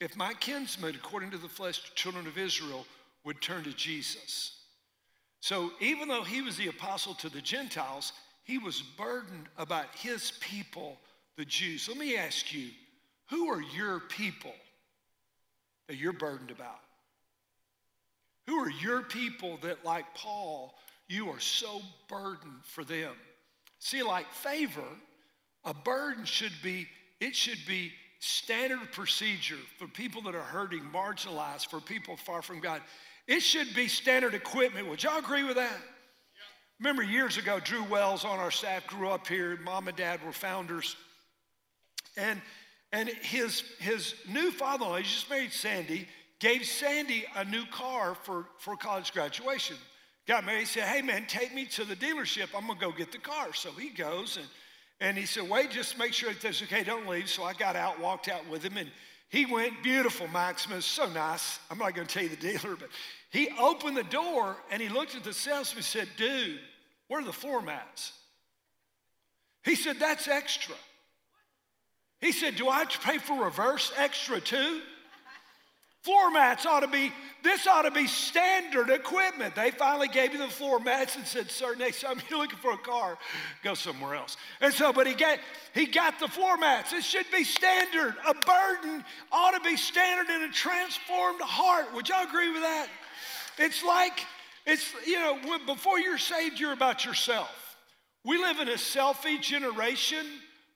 if 0.00 0.16
my 0.16 0.34
kinsmen, 0.34 0.94
according 0.94 1.30
to 1.30 1.38
the 1.38 1.48
flesh, 1.48 1.80
children 1.94 2.26
of 2.26 2.36
Israel, 2.36 2.86
would 3.24 3.40
turn 3.40 3.64
to 3.64 3.72
Jesus. 3.72 4.52
So 5.40 5.70
even 5.80 6.08
though 6.08 6.22
he 6.22 6.42
was 6.42 6.56
the 6.56 6.68
apostle 6.68 7.14
to 7.14 7.28
the 7.28 7.40
Gentiles, 7.40 8.12
he 8.44 8.58
was 8.58 8.82
burdened 8.82 9.48
about 9.56 9.86
his 9.94 10.32
people, 10.40 10.98
the 11.36 11.44
Jews. 11.44 11.88
Let 11.88 11.98
me 11.98 12.16
ask 12.16 12.52
you, 12.52 12.68
who 13.30 13.48
are 13.48 13.60
your 13.60 14.00
people 14.00 14.54
that 15.88 15.96
you're 15.96 16.12
burdened 16.12 16.50
about? 16.50 16.80
Who 18.46 18.56
are 18.58 18.70
your 18.70 19.02
people 19.02 19.58
that, 19.62 19.84
like 19.84 20.04
Paul, 20.14 20.74
you 21.08 21.30
are 21.30 21.40
so 21.40 21.80
burdened 22.08 22.64
for 22.64 22.84
them. 22.84 23.12
See, 23.78 24.02
like 24.02 24.30
favor, 24.32 24.82
a 25.64 25.74
burden 25.74 26.24
should 26.24 26.52
be, 26.62 26.88
it 27.20 27.34
should 27.34 27.58
be 27.66 27.92
standard 28.18 28.92
procedure 28.92 29.58
for 29.78 29.86
people 29.86 30.22
that 30.22 30.34
are 30.34 30.40
hurting, 30.40 30.82
marginalized, 30.92 31.68
for 31.68 31.80
people 31.80 32.16
far 32.16 32.42
from 32.42 32.60
God. 32.60 32.80
It 33.26 33.40
should 33.40 33.74
be 33.74 33.88
standard 33.88 34.34
equipment. 34.34 34.88
Would 34.88 35.02
y'all 35.02 35.18
agree 35.18 35.44
with 35.44 35.56
that? 35.56 35.76
Remember 36.78 37.02
years 37.02 37.38
ago, 37.38 37.58
Drew 37.58 37.84
Wells 37.84 38.24
on 38.24 38.38
our 38.38 38.50
staff 38.50 38.86
grew 38.86 39.08
up 39.08 39.26
here. 39.26 39.58
Mom 39.64 39.88
and 39.88 39.96
dad 39.96 40.24
were 40.24 40.32
founders. 40.32 40.96
And, 42.16 42.40
and 42.92 43.08
his, 43.08 43.62
his 43.78 44.14
new 44.28 44.50
father 44.50 44.84
in 44.84 44.90
law, 44.90 44.96
he 44.96 45.02
just 45.04 45.30
married 45.30 45.52
Sandy, 45.52 46.06
gave 46.38 46.64
Sandy 46.66 47.24
a 47.34 47.44
new 47.44 47.64
car 47.66 48.14
for, 48.14 48.46
for 48.58 48.76
college 48.76 49.12
graduation 49.12 49.76
got 50.26 50.44
married. 50.44 50.60
He 50.60 50.66
said, 50.66 50.84
Hey, 50.84 51.02
man, 51.02 51.24
take 51.26 51.54
me 51.54 51.64
to 51.66 51.84
the 51.84 51.96
dealership. 51.96 52.48
I'm 52.54 52.66
going 52.66 52.78
to 52.78 52.84
go 52.84 52.92
get 52.92 53.12
the 53.12 53.18
car. 53.18 53.54
So 53.54 53.70
he 53.70 53.90
goes 53.90 54.36
and, 54.36 54.46
and 55.00 55.16
he 55.16 55.26
said, 55.26 55.48
Wait, 55.48 55.70
just 55.70 55.98
make 55.98 56.12
sure 56.12 56.32
that's 56.32 56.62
okay. 56.62 56.82
Don't 56.82 57.06
leave. 57.06 57.28
So 57.28 57.44
I 57.44 57.52
got 57.52 57.76
out, 57.76 58.00
walked 58.00 58.28
out 58.28 58.48
with 58.48 58.62
him, 58.62 58.76
and 58.76 58.90
he 59.28 59.44
went, 59.44 59.82
Beautiful, 59.82 60.28
Maximus. 60.28 60.86
So 60.86 61.06
nice. 61.06 61.58
I'm 61.70 61.78
not 61.78 61.94
going 61.94 62.06
to 62.06 62.12
tell 62.12 62.22
you 62.22 62.30
the 62.30 62.36
dealer, 62.36 62.76
but 62.76 62.88
he 63.30 63.48
opened 63.58 63.96
the 63.96 64.04
door 64.04 64.56
and 64.70 64.80
he 64.80 64.88
looked 64.88 65.14
at 65.14 65.24
the 65.24 65.32
salesman 65.32 65.78
and 65.78 65.84
said, 65.84 66.08
Dude, 66.16 66.58
where 67.08 67.20
are 67.20 67.24
the 67.24 67.32
floor 67.32 67.60
mats? 67.60 68.12
He 69.64 69.74
said, 69.74 69.98
That's 69.98 70.28
extra. 70.28 70.74
He 72.20 72.32
said, 72.32 72.56
Do 72.56 72.68
I 72.68 72.78
have 72.78 72.88
to 72.90 72.98
pay 73.00 73.18
for 73.18 73.44
reverse 73.44 73.92
extra 73.96 74.40
too? 74.40 74.80
Floor 76.06 76.30
mats 76.30 76.64
ought 76.66 76.80
to 76.80 76.86
be, 76.86 77.12
this 77.42 77.66
ought 77.66 77.82
to 77.82 77.90
be 77.90 78.06
standard 78.06 78.90
equipment. 78.90 79.56
They 79.56 79.72
finally 79.72 80.06
gave 80.06 80.32
me 80.32 80.38
the 80.38 80.46
floor 80.46 80.78
mats 80.78 81.16
and 81.16 81.26
said, 81.26 81.50
sir, 81.50 81.74
next 81.74 82.00
time 82.00 82.22
you're 82.30 82.38
looking 82.38 82.60
for 82.60 82.70
a 82.70 82.78
car, 82.78 83.18
go 83.64 83.74
somewhere 83.74 84.14
else. 84.14 84.36
And 84.60 84.72
so, 84.72 84.92
but 84.92 85.08
he 85.08 85.14
got, 85.14 85.40
he 85.74 85.86
got 85.86 86.20
the 86.20 86.28
floor 86.28 86.56
mats. 86.58 86.92
It 86.92 87.02
should 87.02 87.26
be 87.32 87.42
standard. 87.42 88.14
A 88.24 88.34
burden 88.34 89.04
ought 89.32 89.60
to 89.60 89.60
be 89.68 89.76
standard 89.76 90.32
in 90.32 90.42
a 90.42 90.52
transformed 90.52 91.40
heart. 91.40 91.92
Would 91.92 92.08
y'all 92.08 92.24
agree 92.24 92.52
with 92.52 92.62
that? 92.62 92.86
It's 93.58 93.82
like, 93.82 94.24
it's, 94.64 94.94
you 95.04 95.18
know, 95.18 95.58
before 95.66 95.98
you're 95.98 96.18
saved, 96.18 96.60
you're 96.60 96.72
about 96.72 97.04
yourself. 97.04 97.76
We 98.24 98.38
live 98.38 98.60
in 98.60 98.68
a 98.68 98.74
selfie 98.74 99.42
generation, 99.42 100.24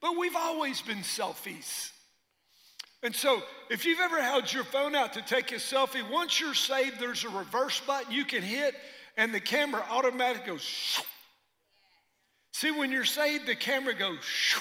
but 0.03 0.19
we've 0.19 0.35
always 0.35 0.83
been 0.83 1.03
selfies. 1.03 1.90
And 3.03 3.15
so, 3.15 3.43
if 3.71 3.87
you've 3.87 4.01
ever 4.01 4.21
held 4.23 4.53
your 4.53 4.65
phone 4.65 4.95
out 4.95 5.15
to 5.15 5.23
take 5.23 5.53
a 5.53 5.57
selfie, 5.57 6.09
once 6.11 6.39
you're 6.39 6.55
saved, 6.55 7.01
there's 7.01 7.25
a 7.25 7.31
reverse 7.31 7.81
button 7.81 8.13
you 8.13 8.25
can 8.25 8.43
hit, 8.43 8.75
and 9.17 9.33
the 9.35 9.41
camera 9.41 9.83
automatically 9.91 10.53
goes. 10.53 10.61
Shoo. 10.61 11.03
See, 12.53 12.71
when 12.71 12.93
you're 12.93 13.05
saved, 13.05 13.47
the 13.47 13.55
camera 13.55 13.95
goes. 13.95 14.23
Shoo. 14.23 14.61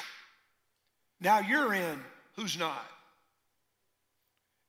Now 1.19 1.39
you're 1.39 1.73
in. 1.73 1.99
Who's 2.37 2.57
not? 2.57 2.85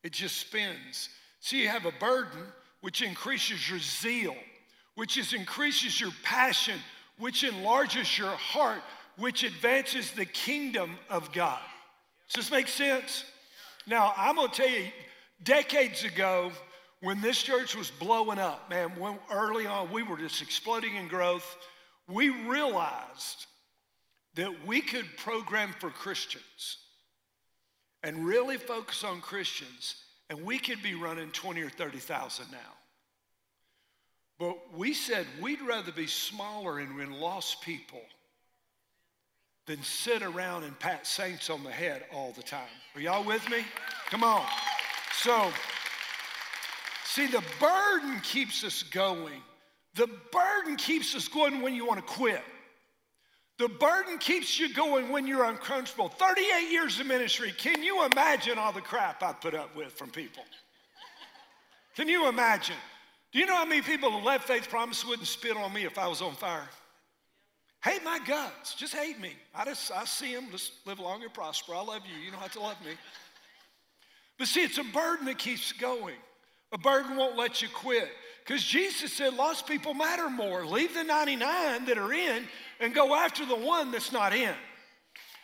It 0.03 0.13
just 0.13 0.37
spins. 0.39 1.09
See, 1.41 1.63
you 1.63 1.69
have 1.69 1.87
a 1.87 1.93
burden, 1.93 2.43
which 2.81 3.03
increases 3.03 3.69
your 3.69 3.79
zeal, 3.79 4.35
which 4.97 5.17
is 5.17 5.33
increases 5.33 6.01
your 6.01 6.11
passion, 6.25 6.79
which 7.19 7.45
enlarges 7.45 8.19
your 8.19 8.31
heart, 8.31 8.83
which 9.17 9.45
advances 9.45 10.11
the 10.11 10.25
kingdom 10.25 10.99
of 11.09 11.33
God. 11.33 11.61
Does 12.33 12.47
this 12.47 12.51
make 12.51 12.69
sense? 12.69 13.25
Now, 13.91 14.15
I'm 14.17 14.37
going 14.37 14.49
to 14.49 14.55
tell 14.55 14.71
you, 14.71 14.87
decades 15.43 16.05
ago, 16.05 16.53
when 17.01 17.21
this 17.21 17.43
church 17.43 17.75
was 17.75 17.91
blowing 17.91 18.39
up, 18.39 18.71
man, 18.71 18.91
when 18.91 19.19
early 19.33 19.67
on 19.67 19.91
we 19.91 20.05
were 20.05 20.17
just 20.17 20.41
exploding 20.41 20.95
in 20.95 21.09
growth, 21.09 21.57
we 22.07 22.29
realized 22.29 23.47
that 24.37 24.65
we 24.65 24.81
could 24.81 25.07
program 25.17 25.75
for 25.81 25.91
Christians 25.91 26.79
and 28.05 28.25
really 28.25 28.59
focus 28.59 29.03
on 29.03 29.21
Christians, 29.21 29.97
and 30.31 30.41
we 30.45 30.61
could 30.61 30.85
be 30.85 30.95
running 30.95 31.33
20 31.33 31.61
or 31.61 31.69
30,000 31.69 32.47
now. 32.53 32.59
But 34.39 34.73
we 34.73 34.95
said 34.95 35.27
we'd 35.41 35.63
rather 35.63 35.91
be 35.91 36.07
smaller 36.07 36.79
and 36.79 36.95
win 36.95 37.11
lost 37.11 37.61
people 37.63 38.03
than 39.67 39.83
sit 39.83 40.23
around 40.23 40.65
and 40.65 40.79
pat 40.79 41.07
saints 41.07 41.51
on 41.51 41.63
the 41.63 41.71
head 41.71 42.05
all 42.13 42.33
the 42.33 42.43
time. 42.43 42.69
Are 42.95 43.01
y'all 43.01 43.25
with 43.25 43.49
me? 43.49 43.65
Come 44.09 44.25
on. 44.25 44.45
So, 45.13 45.51
see, 47.05 47.27
the 47.27 47.43
burden 47.61 48.21
keeps 48.21 48.65
us 48.65 48.83
going. 48.83 49.43
The 49.95 50.09
burden 50.33 50.77
keeps 50.77 51.15
us 51.15 51.29
going 51.29 51.61
when 51.61 51.75
you 51.75 51.87
want 51.87 52.05
to 52.05 52.13
quit. 52.13 52.43
The 53.59 53.69
burden 53.69 54.17
keeps 54.19 54.59
you 54.59 54.73
going 54.73 55.11
when 55.11 55.27
you're 55.27 55.45
uncomfortable. 55.45 56.09
38 56.09 56.71
years 56.71 56.99
of 56.99 57.07
ministry. 57.07 57.53
Can 57.57 57.83
you 57.83 58.07
imagine 58.07 58.57
all 58.57 58.73
the 58.73 58.81
crap 58.81 59.23
I 59.23 59.35
put 59.35 59.55
up 59.55 59.77
with 59.77 59.93
from 59.93 60.09
people? 60.09 60.43
Can 61.95 62.09
you 62.09 62.29
imagine? 62.29 62.77
Do 63.33 63.39
you 63.39 63.47
know 63.47 63.57
how 63.57 63.67
many 63.67 63.83
people 63.83 64.11
who 64.11 64.25
left 64.25 64.49
Faith 64.49 64.69
Promise 64.71 65.05
wouldn't 65.05 65.29
spit 65.29 65.57
on 65.57 65.73
me 65.73 65.85
if 65.85 65.99
I 65.99 66.09
was 66.09 66.23
on 66.23 66.35
fire? 66.35 66.69
Hate 67.83 68.05
my 68.05 68.19
guts. 68.27 68.75
Just 68.75 68.95
hate 68.95 69.19
me. 69.21 69.33
I 69.55 69.65
just 69.65 69.91
I 69.91 70.05
see 70.05 70.35
them. 70.35 70.47
Just 70.51 70.73
live 70.87 71.01
long 71.01 71.23
and 71.23 71.33
prosper. 71.33 71.75
I 71.75 71.83
love 71.83 72.03
you. 72.07 72.23
You 72.23 72.31
don't 72.31 72.41
have 72.41 72.53
to 72.53 72.61
love 72.61 72.77
me. 72.85 72.93
But 74.39 74.49
see, 74.49 74.63
it's 74.63 74.79
a 74.79 74.85
burden 74.85 75.27
that 75.27 75.39
keeps 75.39 75.73
going. 75.73 76.17
A 76.73 76.79
burden 76.79 77.17
won't 77.17 77.37
let 77.37 77.63
you 77.63 77.69
quit. 77.69 78.09
Because 78.45 78.63
Jesus 78.63 79.13
said 79.13 79.35
lost 79.35 79.67
people 79.67 79.95
matter 79.95 80.29
more. 80.29 80.67
Leave 80.67 80.95
the 80.95 81.05
99 81.05 81.87
that 81.87 81.99
are 81.99 82.13
in 82.13 82.45
and 82.81 82.95
go 82.95 83.15
after 83.15 83.47
the 83.47 83.57
one 83.57 83.91
that's 83.91 84.13
not 84.13 84.35
in. 84.35 84.55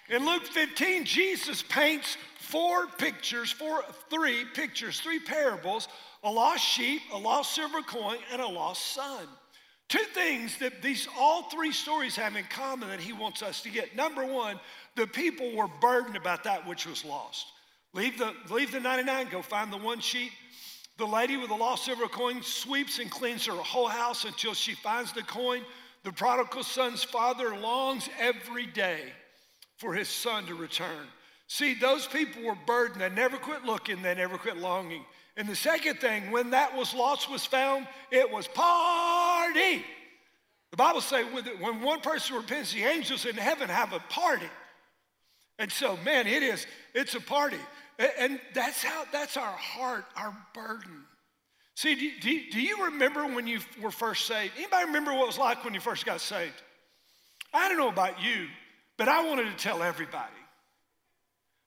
In 0.08 0.24
Luke 0.24 0.46
15, 0.46 1.04
Jesus 1.04 1.62
paints 1.62 2.16
four 2.38 2.86
pictures, 2.98 3.50
four, 3.50 3.82
three 4.08 4.44
pictures, 4.54 5.00
three 5.00 5.18
parables 5.18 5.88
a 6.22 6.30
lost 6.30 6.64
sheep, 6.64 7.02
a 7.12 7.18
lost 7.18 7.54
silver 7.54 7.82
coin, 7.82 8.16
and 8.32 8.42
a 8.42 8.46
lost 8.46 8.94
son. 8.94 9.26
Two 9.88 10.04
things 10.14 10.58
that 10.58 10.82
these 10.82 11.06
all 11.18 11.44
three 11.44 11.72
stories 11.72 12.16
have 12.16 12.34
in 12.34 12.44
common 12.44 12.88
that 12.88 13.00
he 13.00 13.12
wants 13.12 13.42
us 13.42 13.60
to 13.62 13.70
get. 13.70 13.94
Number 13.94 14.26
one, 14.26 14.58
the 14.96 15.06
people 15.06 15.54
were 15.54 15.68
burdened 15.80 16.16
about 16.16 16.42
that 16.44 16.66
which 16.66 16.86
was 16.86 17.04
lost. 17.04 17.46
Leave 17.92 18.18
the, 18.18 18.34
leave 18.50 18.72
the 18.72 18.80
99, 18.80 19.28
go 19.30 19.42
find 19.42 19.72
the 19.72 19.76
one 19.76 20.00
sheep. 20.00 20.32
The 20.98 21.06
lady 21.06 21.36
with 21.36 21.48
the 21.48 21.56
lost 21.56 21.84
silver 21.84 22.08
coin 22.08 22.42
sweeps 22.42 22.98
and 22.98 23.10
cleans 23.10 23.46
her 23.46 23.52
whole 23.52 23.86
house 23.86 24.24
until 24.24 24.54
she 24.54 24.74
finds 24.74 25.12
the 25.12 25.22
coin. 25.22 25.62
The 26.02 26.12
prodigal 26.12 26.64
son's 26.64 27.04
father 27.04 27.56
longs 27.56 28.08
every 28.18 28.66
day 28.66 29.00
for 29.76 29.94
his 29.94 30.08
son 30.08 30.46
to 30.46 30.54
return. 30.54 31.06
See, 31.48 31.74
those 31.74 32.06
people 32.06 32.42
were 32.42 32.56
burdened. 32.66 33.02
They 33.02 33.08
never 33.08 33.36
quit 33.36 33.64
looking, 33.64 34.02
they 34.02 34.14
never 34.14 34.36
quit 34.36 34.56
longing. 34.56 35.04
And 35.36 35.48
the 35.48 35.56
second 35.56 36.00
thing, 36.00 36.30
when 36.30 36.50
that 36.50 36.76
was 36.76 36.94
lost 36.94 37.30
was 37.30 37.44
found, 37.44 37.86
it 38.10 38.30
was 38.30 38.48
party. 38.48 39.84
The 40.70 40.76
Bible 40.76 41.00
says 41.00 41.26
when 41.60 41.82
one 41.82 42.00
person 42.00 42.36
repents, 42.36 42.72
the 42.72 42.84
angels 42.84 43.26
in 43.26 43.36
heaven 43.36 43.68
have 43.68 43.92
a 43.92 44.00
party. 44.08 44.48
And 45.58 45.70
so, 45.70 45.96
man, 46.04 46.26
it 46.26 46.42
is, 46.42 46.66
it's 46.94 47.14
a 47.14 47.20
party. 47.20 47.58
And 48.18 48.40
that's 48.54 48.82
how, 48.82 49.04
that's 49.12 49.36
our 49.36 49.56
heart, 49.56 50.04
our 50.16 50.36
burden. 50.54 51.04
See, 51.74 51.94
do, 51.94 52.10
do, 52.20 52.50
do 52.52 52.60
you 52.60 52.86
remember 52.86 53.26
when 53.26 53.46
you 53.46 53.60
were 53.82 53.90
first 53.90 54.26
saved? 54.26 54.54
Anybody 54.56 54.86
remember 54.86 55.12
what 55.12 55.24
it 55.24 55.26
was 55.26 55.38
like 55.38 55.64
when 55.64 55.74
you 55.74 55.80
first 55.80 56.06
got 56.06 56.20
saved? 56.20 56.62
I 57.52 57.68
don't 57.68 57.78
know 57.78 57.88
about 57.88 58.22
you, 58.22 58.48
but 58.96 59.08
I 59.08 59.26
wanted 59.26 59.44
to 59.44 59.56
tell 59.56 59.82
everybody. 59.82 60.32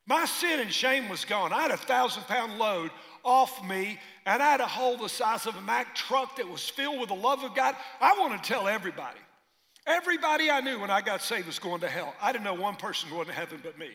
My 0.10 0.26
sin 0.26 0.60
and 0.60 0.74
shame 0.74 1.08
was 1.08 1.24
gone. 1.24 1.54
I 1.54 1.62
had 1.62 1.72
a 1.72 1.78
thousand 1.78 2.24
pound 2.24 2.58
load 2.58 2.90
off 3.24 3.64
me, 3.64 4.00
and 4.26 4.42
I 4.42 4.50
had 4.50 4.60
a 4.60 4.66
hole 4.66 4.98
the 4.98 5.08
size 5.08 5.46
of 5.46 5.56
a 5.56 5.62
Mack 5.62 5.94
truck 5.94 6.38
that 6.38 6.50
was 6.50 6.68
filled 6.68 7.00
with 7.00 7.10
the 7.10 7.16
love 7.16 7.44
of 7.44 7.54
God. 7.54 7.76
I 8.02 8.20
want 8.20 8.42
to 8.42 8.50
tell 8.50 8.68
everybody. 8.68 9.20
Everybody 9.86 10.50
I 10.50 10.62
knew 10.62 10.80
when 10.80 10.90
I 10.90 11.02
got 11.02 11.22
saved 11.22 11.46
was 11.46 11.60
going 11.60 11.82
to 11.82 11.88
hell. 11.88 12.16
I 12.20 12.32
didn't 12.32 12.44
know 12.44 12.56
one 12.56 12.76
person 12.76 13.12
going 13.12 13.28
to 13.28 13.34
heaven 13.34 13.60
but 13.64 13.78
me. 13.78 13.92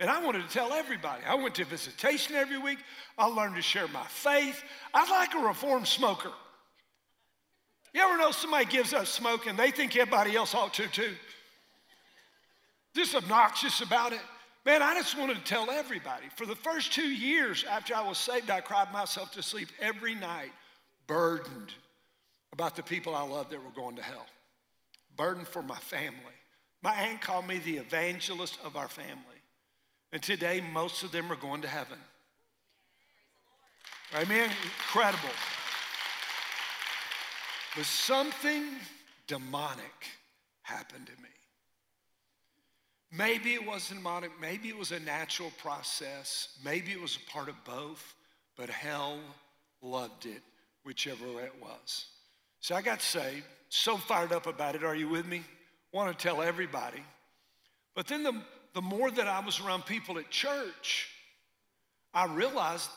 And 0.00 0.10
I 0.10 0.24
wanted 0.24 0.42
to 0.42 0.48
tell 0.48 0.72
everybody. 0.72 1.22
I 1.24 1.36
went 1.36 1.54
to 1.54 1.64
visitation 1.64 2.34
every 2.34 2.58
week. 2.58 2.80
I 3.16 3.26
learned 3.26 3.54
to 3.54 3.62
share 3.62 3.86
my 3.86 4.04
faith. 4.08 4.60
I 4.92 5.08
like 5.08 5.34
a 5.34 5.38
reformed 5.38 5.86
smoker. 5.86 6.32
You 7.92 8.00
ever 8.02 8.18
know 8.18 8.32
somebody 8.32 8.64
gives 8.64 8.92
up 8.92 9.06
smoking, 9.06 9.54
they 9.54 9.70
think 9.70 9.96
everybody 9.96 10.34
else 10.34 10.52
ought 10.52 10.74
to 10.74 10.88
too? 10.88 11.14
Just 12.96 13.14
obnoxious 13.14 13.82
about 13.82 14.12
it. 14.12 14.20
Man, 14.64 14.80
I 14.80 14.94
just 14.94 15.18
wanted 15.18 15.36
to 15.36 15.44
tell 15.44 15.70
everybody. 15.70 16.26
For 16.36 16.46
the 16.46 16.56
first 16.56 16.92
two 16.92 17.08
years 17.08 17.64
after 17.68 17.94
I 17.94 18.06
was 18.06 18.16
saved, 18.16 18.50
I 18.50 18.60
cried 18.60 18.92
myself 18.92 19.32
to 19.32 19.42
sleep 19.42 19.68
every 19.78 20.14
night, 20.14 20.52
burdened 21.06 21.74
about 22.52 22.74
the 22.74 22.82
people 22.82 23.14
I 23.14 23.22
loved 23.22 23.50
that 23.50 23.62
were 23.62 23.70
going 23.70 23.96
to 23.96 24.02
hell, 24.02 24.26
burdened 25.16 25.48
for 25.48 25.62
my 25.62 25.76
family. 25.76 26.16
My 26.82 26.92
aunt 26.92 27.20
called 27.20 27.46
me 27.46 27.58
the 27.58 27.76
evangelist 27.76 28.58
of 28.64 28.76
our 28.76 28.88
family. 28.88 29.18
And 30.12 30.22
today, 30.22 30.62
most 30.72 31.02
of 31.02 31.12
them 31.12 31.30
are 31.30 31.36
going 31.36 31.62
to 31.62 31.68
heaven. 31.68 31.98
Amen? 34.14 34.48
Incredible. 34.62 35.34
But 37.76 37.84
something 37.84 38.64
demonic 39.26 40.06
happened 40.62 41.06
to 41.06 41.22
me. 41.22 41.28
Maybe 43.16 43.54
it 43.54 43.64
wasn't 43.64 44.00
demonic, 44.00 44.32
maybe 44.40 44.68
it 44.68 44.76
was 44.76 44.90
a 44.90 44.98
natural 44.98 45.52
process, 45.58 46.48
maybe 46.64 46.90
it 46.90 47.00
was 47.00 47.16
a 47.16 47.30
part 47.30 47.48
of 47.48 47.54
both, 47.64 48.14
but 48.56 48.68
hell 48.68 49.18
loved 49.82 50.26
it, 50.26 50.42
whichever 50.84 51.24
it 51.40 51.52
was. 51.60 52.06
So 52.60 52.74
I 52.74 52.82
got 52.82 53.00
saved, 53.00 53.44
so 53.68 53.96
fired 53.96 54.32
up 54.32 54.46
about 54.46 54.74
it. 54.74 54.82
Are 54.82 54.96
you 54.96 55.08
with 55.08 55.26
me? 55.26 55.42
Want 55.92 56.16
to 56.16 56.20
tell 56.20 56.42
everybody. 56.42 57.02
But 57.94 58.08
then 58.08 58.24
the, 58.24 58.42
the 58.72 58.82
more 58.82 59.10
that 59.10 59.28
I 59.28 59.38
was 59.40 59.60
around 59.60 59.86
people 59.86 60.18
at 60.18 60.28
church, 60.30 61.10
I 62.12 62.26
realized 62.26 62.90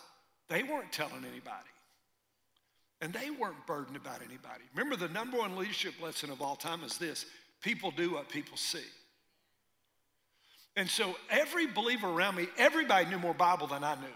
they 0.49 0.63
weren't 0.63 0.91
telling 0.91 1.25
anybody. 1.25 1.69
And 3.01 3.13
they 3.13 3.29
weren't 3.29 3.67
burdened 3.67 3.97
about 3.97 4.21
anybody. 4.21 4.63
Remember, 4.73 4.95
the 4.95 5.13
number 5.13 5.37
one 5.37 5.55
leadership 5.55 5.93
lesson 6.01 6.31
of 6.31 6.41
all 6.41 6.55
time 6.55 6.83
is 6.83 6.97
this 6.97 7.27
people 7.61 7.91
do 7.91 8.13
what 8.13 8.29
people 8.29 8.57
see. 8.57 8.79
And 10.77 10.87
so 10.87 11.15
every 11.31 11.65
believer 11.65 12.07
around 12.07 12.35
me, 12.35 12.47
everybody 12.55 13.09
knew 13.09 13.17
more 13.17 13.33
Bible 13.33 13.65
than 13.65 13.83
I 13.83 13.95
knew. 13.95 14.07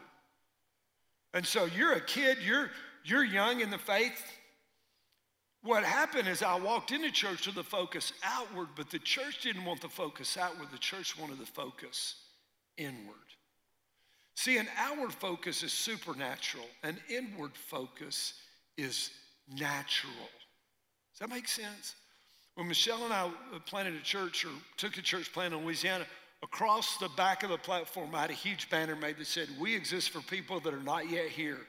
And 1.34 1.46
so 1.46 1.66
you're 1.66 1.94
a 1.94 2.02
kid, 2.02 2.38
you're, 2.46 2.70
you're 3.04 3.24
young 3.24 3.62
in 3.62 3.72
the 3.72 3.80
faith. 3.80 4.22
What 5.64 5.84
happened 5.84 6.28
is 6.28 6.44
I 6.44 6.60
walked 6.60 6.92
into 6.92 7.10
church 7.12 7.48
with 7.48 7.56
the 7.56 7.64
focus 7.64 8.14
outward, 8.24 8.70
but 8.76 8.92
the 8.92 9.00
church 9.00 9.42
didn't 9.42 9.66
want 9.66 9.82
the 9.82 9.90
focus 9.90 10.38
outward. 10.38 10.70
The 10.72 10.78
church 10.78 11.18
wanted 11.20 11.40
the 11.40 11.48
focus 11.48 12.16
inward. 12.78 13.16
See, 14.36 14.58
an 14.58 14.68
outward 14.78 15.14
focus 15.14 15.64
is 15.64 15.74
supernatural, 15.74 16.66
an 16.84 16.98
inward 17.10 17.52
focus 17.70 18.34
is 18.78 19.10
natural. 19.52 20.14
Does 20.14 21.20
that 21.20 21.30
make 21.30 21.48
sense? 21.48 21.96
When 22.56 22.68
Michelle 22.68 23.04
and 23.04 23.14
I 23.14 23.30
planted 23.66 23.96
a 23.96 24.04
church 24.04 24.46
or 24.46 24.52
took 24.78 24.98
a 24.98 25.02
church 25.02 25.32
plant 25.34 25.54
in 25.54 25.64
Louisiana, 25.64 26.06
across 26.44 26.98
the 26.98 27.10
back 27.10 27.44
of 27.44 27.50
the 27.50 27.58
platform, 27.58 28.14
I 28.14 28.22
had 28.22 28.30
a 28.30 28.34
huge 28.34 28.70
banner 28.70 28.96
made 28.96 29.18
that 29.18 29.28
said, 29.28 29.48
We 29.60 29.76
exist 29.76 30.10
for 30.10 30.22
people 30.22 30.60
that 30.62 30.74
are 30.74 30.84
not 30.84 31.10
yet 31.10 31.28
here. 31.28 31.60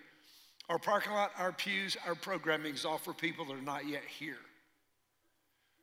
Our 0.69 0.79
parking 0.79 1.13
lot, 1.13 1.33
our 1.39 1.53
pews, 1.53 1.97
our 2.07 2.15
programming 2.15 2.75
is 2.75 2.85
all 2.85 2.99
for 2.99 3.13
people 3.13 3.45
that 3.47 3.55
are 3.55 3.63
not 3.63 3.87
yet 3.87 4.05
here. 4.07 4.39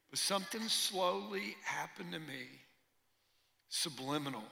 But 0.09 0.19
something 0.19 0.67
slowly 0.67 1.55
happened 1.63 2.13
to 2.13 2.19
me, 2.19 2.47
subliminal, 3.67 4.43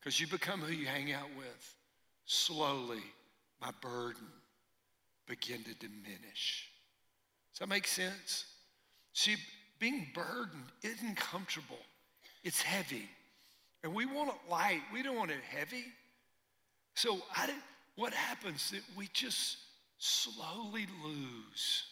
because 0.00 0.18
you 0.18 0.26
become 0.26 0.60
who 0.60 0.72
you 0.72 0.86
hang 0.86 1.12
out 1.12 1.28
with. 1.36 1.74
Slowly, 2.26 3.02
my 3.60 3.70
burden 3.80 4.26
began 5.28 5.62
to 5.62 5.74
diminish. 5.74 6.68
Does 7.52 7.60
that 7.60 7.68
make 7.68 7.86
sense? 7.86 8.46
See, 9.12 9.36
being 9.78 10.08
burdened 10.14 10.64
isn't 10.82 11.16
comfortable, 11.16 11.78
it's 12.42 12.60
heavy. 12.60 13.08
And 13.84 13.94
we 13.94 14.06
want 14.06 14.30
it 14.30 14.50
light, 14.50 14.80
we 14.92 15.02
don't 15.02 15.16
want 15.16 15.30
it 15.30 15.36
heavy. 15.48 15.84
So, 16.94 17.20
I 17.36 17.46
didn't, 17.46 17.62
what 17.96 18.14
happens 18.14 18.70
that 18.70 18.80
we 18.96 19.08
just 19.12 19.58
slowly 19.98 20.86
lose 21.04 21.84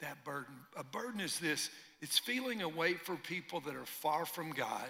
that 0.00 0.22
burden? 0.24 0.54
A 0.76 0.84
burden 0.84 1.20
is 1.20 1.40
this 1.40 1.70
it's 2.02 2.18
feeling 2.18 2.62
a 2.62 2.68
weight 2.68 3.00
for 3.00 3.16
people 3.16 3.60
that 3.60 3.74
are 3.74 3.86
far 3.86 4.26
from 4.26 4.52
God 4.52 4.86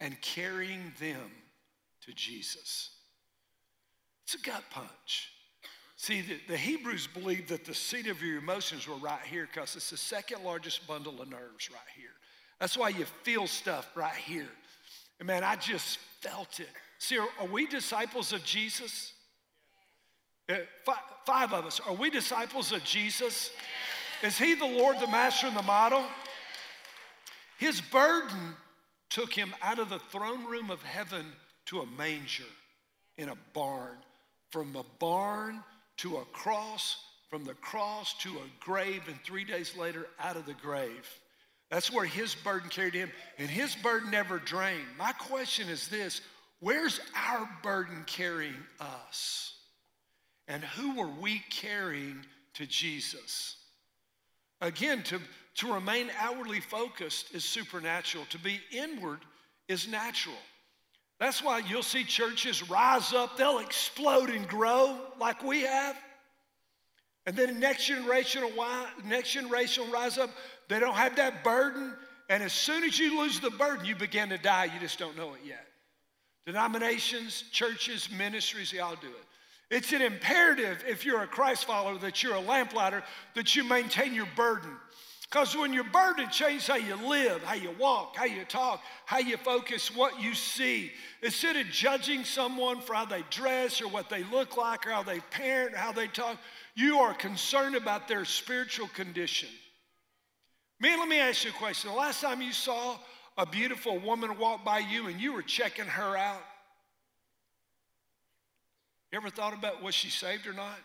and 0.00 0.20
carrying 0.20 0.92
them 0.98 1.30
to 2.06 2.12
Jesus. 2.12 2.90
It's 4.24 4.34
a 4.34 4.38
gut 4.38 4.64
punch. 4.70 5.30
See, 5.96 6.22
the, 6.22 6.38
the 6.48 6.56
Hebrews 6.56 7.06
believed 7.06 7.48
that 7.50 7.64
the 7.64 7.74
seat 7.74 8.08
of 8.08 8.20
your 8.20 8.38
emotions 8.38 8.88
were 8.88 8.96
right 8.96 9.22
here 9.24 9.48
because 9.52 9.76
it's 9.76 9.90
the 9.90 9.96
second 9.96 10.42
largest 10.44 10.86
bundle 10.88 11.22
of 11.22 11.28
nerves 11.28 11.70
right 11.70 11.80
here. 11.96 12.10
That's 12.58 12.76
why 12.76 12.88
you 12.88 13.04
feel 13.22 13.46
stuff 13.46 13.90
right 13.94 14.14
here. 14.14 14.48
And 15.18 15.26
man, 15.26 15.44
I 15.44 15.56
just 15.56 15.98
felt 16.20 16.60
it. 16.60 16.68
See, 16.98 17.18
are, 17.18 17.28
are 17.40 17.46
we 17.46 17.66
disciples 17.66 18.32
of 18.32 18.44
Jesus? 18.44 19.12
Uh, 20.48 20.56
five, 20.84 20.96
five 21.24 21.52
of 21.52 21.66
us. 21.66 21.80
Are 21.86 21.94
we 21.94 22.10
disciples 22.10 22.72
of 22.72 22.84
Jesus? 22.84 23.50
Is 24.22 24.38
he 24.38 24.54
the 24.54 24.66
Lord, 24.66 24.98
the 25.00 25.06
master, 25.06 25.46
and 25.46 25.56
the 25.56 25.62
model? 25.62 26.04
His 27.58 27.80
burden 27.80 28.54
took 29.10 29.32
him 29.32 29.54
out 29.62 29.78
of 29.78 29.90
the 29.90 29.98
throne 29.98 30.44
room 30.46 30.70
of 30.70 30.82
heaven 30.82 31.24
to 31.66 31.80
a 31.80 31.86
manger 31.86 32.44
in 33.16 33.28
a 33.28 33.36
barn. 33.52 33.96
From 34.50 34.76
a 34.76 34.84
barn 34.98 35.62
to 35.98 36.16
a 36.18 36.24
cross, 36.26 36.96
from 37.30 37.44
the 37.44 37.54
cross 37.54 38.14
to 38.18 38.30
a 38.30 38.64
grave, 38.64 39.02
and 39.08 39.18
three 39.22 39.44
days 39.44 39.76
later, 39.76 40.06
out 40.20 40.36
of 40.36 40.46
the 40.46 40.54
grave. 40.54 41.08
That's 41.74 41.90
where 41.90 42.04
his 42.04 42.36
burden 42.36 42.70
carried 42.70 42.94
him, 42.94 43.10
and 43.36 43.50
his 43.50 43.74
burden 43.74 44.12
never 44.12 44.38
drained. 44.38 44.86
My 44.96 45.10
question 45.10 45.68
is 45.68 45.88
this 45.88 46.20
where's 46.60 47.00
our 47.16 47.48
burden 47.64 48.04
carrying 48.06 48.54
us? 48.78 49.54
And 50.46 50.62
who 50.62 51.00
are 51.00 51.10
we 51.20 51.42
carrying 51.50 52.24
to 52.54 52.64
Jesus? 52.64 53.56
Again, 54.60 55.02
to, 55.02 55.18
to 55.56 55.72
remain 55.74 56.10
outwardly 56.20 56.60
focused 56.60 57.34
is 57.34 57.44
supernatural, 57.44 58.24
to 58.30 58.38
be 58.38 58.60
inward 58.70 59.18
is 59.66 59.88
natural. 59.88 60.36
That's 61.18 61.42
why 61.42 61.58
you'll 61.58 61.82
see 61.82 62.04
churches 62.04 62.70
rise 62.70 63.12
up, 63.12 63.36
they'll 63.36 63.58
explode 63.58 64.30
and 64.30 64.46
grow 64.46 64.96
like 65.18 65.42
we 65.42 65.62
have. 65.62 65.96
And 67.26 67.34
then 67.36 67.54
the 67.54 67.60
next 67.60 67.86
generation 67.86 68.44
next 69.04 69.32
generation 69.32 69.84
will 69.84 69.92
rise 69.92 70.18
up, 70.18 70.30
they 70.68 70.80
don't 70.80 70.94
have 70.94 71.16
that 71.16 71.44
burden. 71.44 71.92
And 72.28 72.42
as 72.42 72.52
soon 72.52 72.84
as 72.84 72.98
you 72.98 73.20
lose 73.20 73.40
the 73.40 73.50
burden, 73.50 73.84
you 73.84 73.94
begin 73.94 74.30
to 74.30 74.38
die. 74.38 74.64
You 74.66 74.80
just 74.80 74.98
don't 74.98 75.16
know 75.16 75.34
it 75.34 75.40
yet. 75.46 75.66
Denominations, 76.46 77.44
churches, 77.52 78.08
ministries, 78.10 78.70
they 78.70 78.78
all 78.78 78.96
do 78.96 79.08
it. 79.08 79.24
It's 79.74 79.92
an 79.92 80.02
imperative 80.02 80.84
if 80.86 81.04
you're 81.04 81.22
a 81.22 81.26
Christ 81.26 81.64
follower 81.64 81.98
that 81.98 82.22
you're 82.22 82.34
a 82.34 82.40
lamplighter, 82.40 83.02
that 83.34 83.56
you 83.56 83.64
maintain 83.64 84.14
your 84.14 84.28
burden. 84.36 84.70
Because 85.34 85.56
when 85.56 85.72
your 85.72 85.84
burden 85.84 86.28
changes 86.30 86.68
how 86.68 86.76
you 86.76 86.94
live, 86.94 87.42
how 87.42 87.54
you 87.54 87.74
walk, 87.78 88.14
how 88.16 88.24
you 88.24 88.44
talk, 88.44 88.82
how 89.06 89.18
you 89.18 89.36
focus, 89.38 89.92
what 89.92 90.22
you 90.22 90.34
see, 90.34 90.92
instead 91.22 91.56
of 91.56 91.66
judging 91.70 92.24
someone 92.24 92.80
for 92.80 92.94
how 92.94 93.04
they 93.04 93.24
dress 93.30 93.80
or 93.80 93.88
what 93.88 94.08
they 94.08 94.22
look 94.24 94.56
like 94.56 94.86
or 94.86 94.90
how 94.90 95.02
they 95.02 95.18
parent 95.30 95.74
or 95.74 95.78
how 95.78 95.92
they 95.92 96.06
talk, 96.06 96.36
you 96.76 96.98
are 96.98 97.14
concerned 97.14 97.74
about 97.74 98.06
their 98.06 98.24
spiritual 98.24 98.86
condition. 98.88 99.48
Man, 100.84 100.98
let 100.98 101.08
me 101.08 101.18
ask 101.18 101.44
you 101.44 101.50
a 101.50 101.54
question. 101.54 101.90
The 101.90 101.96
last 101.96 102.20
time 102.20 102.42
you 102.42 102.52
saw 102.52 102.98
a 103.38 103.46
beautiful 103.46 103.98
woman 103.98 104.36
walk 104.36 104.66
by 104.66 104.80
you 104.80 105.06
and 105.06 105.18
you 105.18 105.32
were 105.32 105.40
checking 105.40 105.86
her 105.86 106.14
out, 106.14 106.42
you 109.10 109.16
ever 109.16 109.30
thought 109.30 109.54
about 109.54 109.82
was 109.82 109.94
she 109.94 110.10
saved 110.10 110.46
or 110.46 110.52
not? 110.52 110.78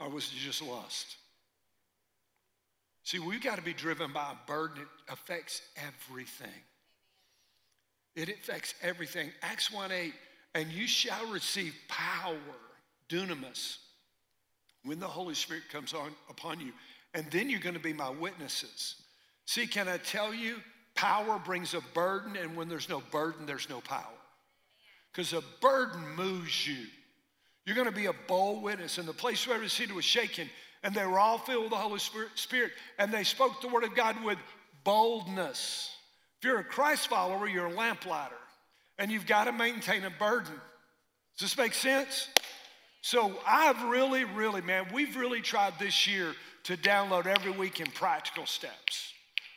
Or 0.00 0.08
was 0.08 0.24
it 0.24 0.36
just 0.36 0.62
lust? 0.62 1.14
See, 3.04 3.20
we've 3.20 3.40
got 3.40 3.54
to 3.54 3.62
be 3.62 3.72
driven 3.72 4.12
by 4.12 4.32
a 4.32 4.46
burden. 4.48 4.82
It 4.82 5.12
affects 5.12 5.62
everything. 5.76 6.48
It 8.16 8.28
affects 8.30 8.74
everything. 8.82 9.30
Acts 9.42 9.70
1 9.70 9.92
8, 9.92 10.12
and 10.56 10.72
you 10.72 10.88
shall 10.88 11.24
receive 11.30 11.72
power, 11.86 12.34
dunamis, 13.08 13.76
when 14.82 14.98
the 14.98 15.06
Holy 15.06 15.36
Spirit 15.36 15.68
comes 15.70 15.94
on 15.94 16.10
upon 16.28 16.58
you. 16.58 16.72
And 17.14 17.30
then 17.30 17.50
you're 17.50 17.60
going 17.60 17.74
to 17.74 17.80
be 17.80 17.92
my 17.92 18.10
witnesses. 18.10 18.96
See, 19.46 19.66
can 19.66 19.88
I 19.88 19.98
tell 19.98 20.32
you, 20.32 20.56
power 20.94 21.38
brings 21.38 21.74
a 21.74 21.80
burden, 21.94 22.36
and 22.36 22.56
when 22.56 22.68
there's 22.68 22.88
no 22.88 23.02
burden, 23.10 23.46
there's 23.46 23.68
no 23.68 23.80
power 23.80 24.14
because 25.12 25.32
a 25.32 25.42
burden 25.60 26.00
moves 26.16 26.66
you. 26.66 26.86
You're 27.66 27.76
going 27.76 27.88
to 27.88 27.94
be 27.94 28.06
a 28.06 28.14
bold 28.26 28.62
witness. 28.62 28.98
And 28.98 29.06
the 29.06 29.12
place 29.12 29.46
where 29.46 29.56
every 29.56 29.68
seated 29.68 29.94
was 29.94 30.04
shaken, 30.04 30.48
and 30.82 30.94
they 30.94 31.06
were 31.06 31.18
all 31.18 31.38
filled 31.38 31.64
with 31.64 31.70
the 31.70 31.76
Holy 31.76 32.00
Spirit, 32.34 32.72
and 32.98 33.12
they 33.12 33.24
spoke 33.24 33.60
the 33.60 33.68
word 33.68 33.84
of 33.84 33.94
God 33.94 34.22
with 34.24 34.38
boldness. 34.84 35.94
If 36.38 36.46
you're 36.46 36.58
a 36.58 36.64
Christ 36.64 37.08
follower, 37.08 37.46
you're 37.46 37.66
a 37.66 37.72
lamplighter, 37.72 38.34
and 38.98 39.12
you've 39.12 39.26
got 39.26 39.44
to 39.44 39.52
maintain 39.52 40.04
a 40.04 40.10
burden. 40.10 40.54
Does 41.38 41.50
this 41.50 41.58
make 41.58 41.74
sense? 41.74 42.28
So 43.02 43.32
I've 43.46 43.82
really, 43.84 44.24
really, 44.24 44.60
man, 44.60 44.86
we've 44.92 45.16
really 45.16 45.40
tried 45.40 45.74
this 45.78 46.06
year 46.06 46.34
to 46.64 46.76
download 46.76 47.26
every 47.26 47.52
week 47.52 47.80
in 47.80 47.86
practical 47.86 48.46
steps. 48.46 49.12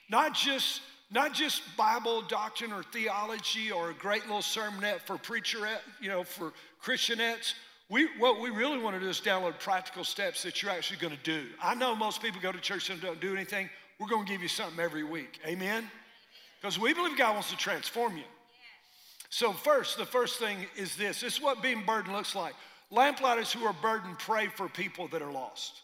Not 0.10 0.34
just 0.34 0.82
not 1.12 1.34
just 1.34 1.62
Bible 1.78 2.24
doctrine 2.24 2.74
or 2.74 2.84
theology 2.84 3.72
or 3.72 3.91
a 3.91 3.94
great 3.94 4.24
little 4.24 4.39
sermonette 4.39 5.02
for 5.02 5.18
preacherette, 5.18 5.82
you 6.02 6.10
know, 6.10 6.24
for 6.24 6.52
Christianettes. 6.84 7.54
We, 7.89 8.08
what 8.18 8.41
we 8.41 8.50
really 8.50 8.80
want 8.80 8.96
to 8.96 9.00
do 9.00 9.08
is 9.08 9.22
download 9.22 9.60
practical 9.60 10.04
steps 10.04 10.41
that 10.44 10.62
you're 10.62 10.72
actually 10.72 10.98
going 10.98 11.15
to 11.15 11.24
do. 11.24 11.46
I 11.62 11.76
know 11.76 11.96
most 11.96 12.24
people 12.24 12.41
go 12.41 12.52
to 12.52 12.60
church 12.60 12.89
and 12.89 13.00
don't 13.00 13.22
do 13.22 13.34
anything. 13.36 13.70
We're 14.00 14.08
going 14.08 14.26
to 14.26 14.32
give 14.32 14.41
you 14.41 14.48
something 14.48 14.80
every 14.80 15.04
week. 15.04 15.39
Amen? 15.46 15.89
Because 16.60 16.80
we 16.80 16.94
believe 16.94 17.15
God 17.18 17.34
wants 17.34 17.52
to 17.52 17.58
transform 17.58 18.18
you. 18.18 18.24
So, 19.30 19.52
first, 19.54 19.98
the 19.98 20.06
first 20.06 20.39
thing 20.39 20.58
is 20.76 20.96
this 20.96 21.22
this 21.22 21.36
is 21.36 21.41
what 21.41 21.62
being 21.62 21.84
burdened 21.86 22.15
looks 22.15 22.36
like. 22.36 22.56
Lamplighters 22.89 23.52
who 23.52 23.63
are 23.65 23.76
burdened 23.82 24.18
pray 24.18 24.48
for 24.48 24.68
people 24.68 25.08
that 25.10 25.22
are 25.22 25.32
lost. 25.32 25.82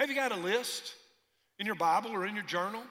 Have 0.00 0.08
you 0.08 0.16
got 0.16 0.32
a 0.32 0.36
list 0.36 0.94
in 1.60 1.66
your 1.66 1.76
Bible 1.76 2.10
or 2.10 2.26
in 2.26 2.34
your 2.34 2.44
journal? 2.44 2.82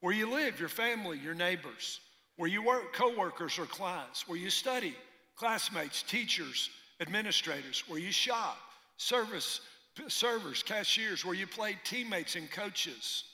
where 0.00 0.14
you 0.14 0.30
live, 0.30 0.58
your 0.58 0.68
family, 0.68 1.18
your 1.18 1.34
neighbors, 1.34 2.00
where 2.36 2.48
you 2.48 2.62
work, 2.62 2.92
coworkers 2.92 3.58
or 3.58 3.66
clients, 3.66 4.26
where 4.26 4.38
you 4.38 4.50
study, 4.50 4.94
classmates, 5.36 6.02
teachers, 6.02 6.70
administrators, 7.00 7.84
where 7.86 7.98
you 7.98 8.10
shop, 8.10 8.58
service, 8.96 9.60
servers, 10.08 10.62
cashiers, 10.62 11.24
where 11.24 11.34
you 11.34 11.46
play 11.46 11.76
teammates 11.84 12.36
and 12.36 12.50
coaches. 12.50 13.24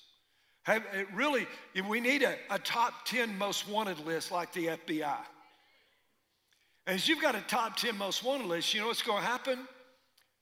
Have, 0.65 0.85
really, 1.15 1.47
we 1.89 2.01
need 2.01 2.25
a, 2.25 2.37
a 2.51 2.59
top 2.59 3.05
10 3.07 3.39
most 3.39 3.69
wanted 3.69 4.01
list 4.01 4.33
like 4.33 4.53
the 4.53 4.67
FBI. 4.67 5.19
And 6.89 6.97
as 6.97 7.09
you've 7.09 7.23
got 7.23 7.37
a 7.37 7.41
top 7.43 7.77
10 7.77 7.97
most 7.97 8.25
wanted 8.25 8.49
list, 8.49 8.75
you 8.75 8.81
know 8.81 8.89
what's 8.89 9.03
going 9.03 9.23
to 9.23 9.27
happen? 9.27 9.69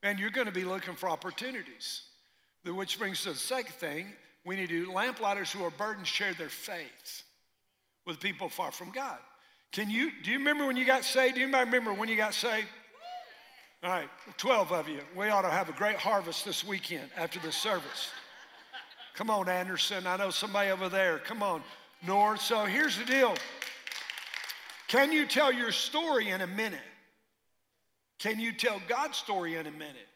And 0.03 0.19
you're 0.19 0.31
going 0.31 0.47
to 0.47 0.53
be 0.53 0.65
looking 0.65 0.95
for 0.95 1.11
opportunities. 1.11 2.03
Which 2.65 2.99
brings 2.99 3.23
to 3.23 3.33
the 3.33 3.39
second 3.39 3.75
thing 3.75 4.07
we 4.45 4.57
need 4.57 4.69
to 4.69 4.85
do. 4.85 4.93
Lamplighters 4.93 5.53
who 5.53 5.65
are 5.65 5.71
burdened 5.71 6.07
share 6.07 6.33
their 6.35 6.49
faith 6.49 7.23
with 8.07 8.21
people 8.21 8.49
far 8.49 8.71
from 8.71 8.91
God. 8.91 9.19
Can 9.73 9.91
you, 9.91 10.11
do 10.23 10.31
you 10.31 10.39
remember 10.39 10.67
when 10.67 10.77
you 10.77 10.85
got 10.85 11.05
saved? 11.05 11.35
Do 11.35 11.41
you 11.41 11.47
remember 11.47 11.93
when 11.93 12.09
you 12.09 12.17
got 12.17 12.33
saved? 12.33 12.69
All 13.83 13.91
right, 13.91 14.09
12 14.39 14.73
of 14.73 14.89
you. 14.89 15.01
We 15.15 15.29
ought 15.29 15.43
to 15.43 15.51
have 15.51 15.69
a 15.69 15.73
great 15.73 15.97
harvest 15.97 16.45
this 16.45 16.65
weekend 16.65 17.11
after 17.17 17.39
the 17.41 17.53
service. 17.53 18.09
Come 19.15 19.31
on, 19.31 19.49
Anderson. 19.49 20.07
I 20.07 20.17
know 20.17 20.31
somebody 20.31 20.71
over 20.71 20.89
there. 20.89 21.19
Come 21.19 21.43
on, 21.43 21.63
North. 22.07 22.41
So 22.41 22.65
here's 22.65 22.97
the 22.97 23.05
deal. 23.05 23.35
Can 24.89 25.13
you 25.13 25.27
tell 25.27 25.53
your 25.53 25.71
story 25.71 26.31
in 26.31 26.41
a 26.41 26.47
minute? 26.47 26.81
Can 28.19 28.41
you 28.41 28.53
tell 28.53 28.81
God's 28.89 29.19
story 29.19 29.57
in 29.57 29.67
a 29.67 29.71
minute? 29.71 30.09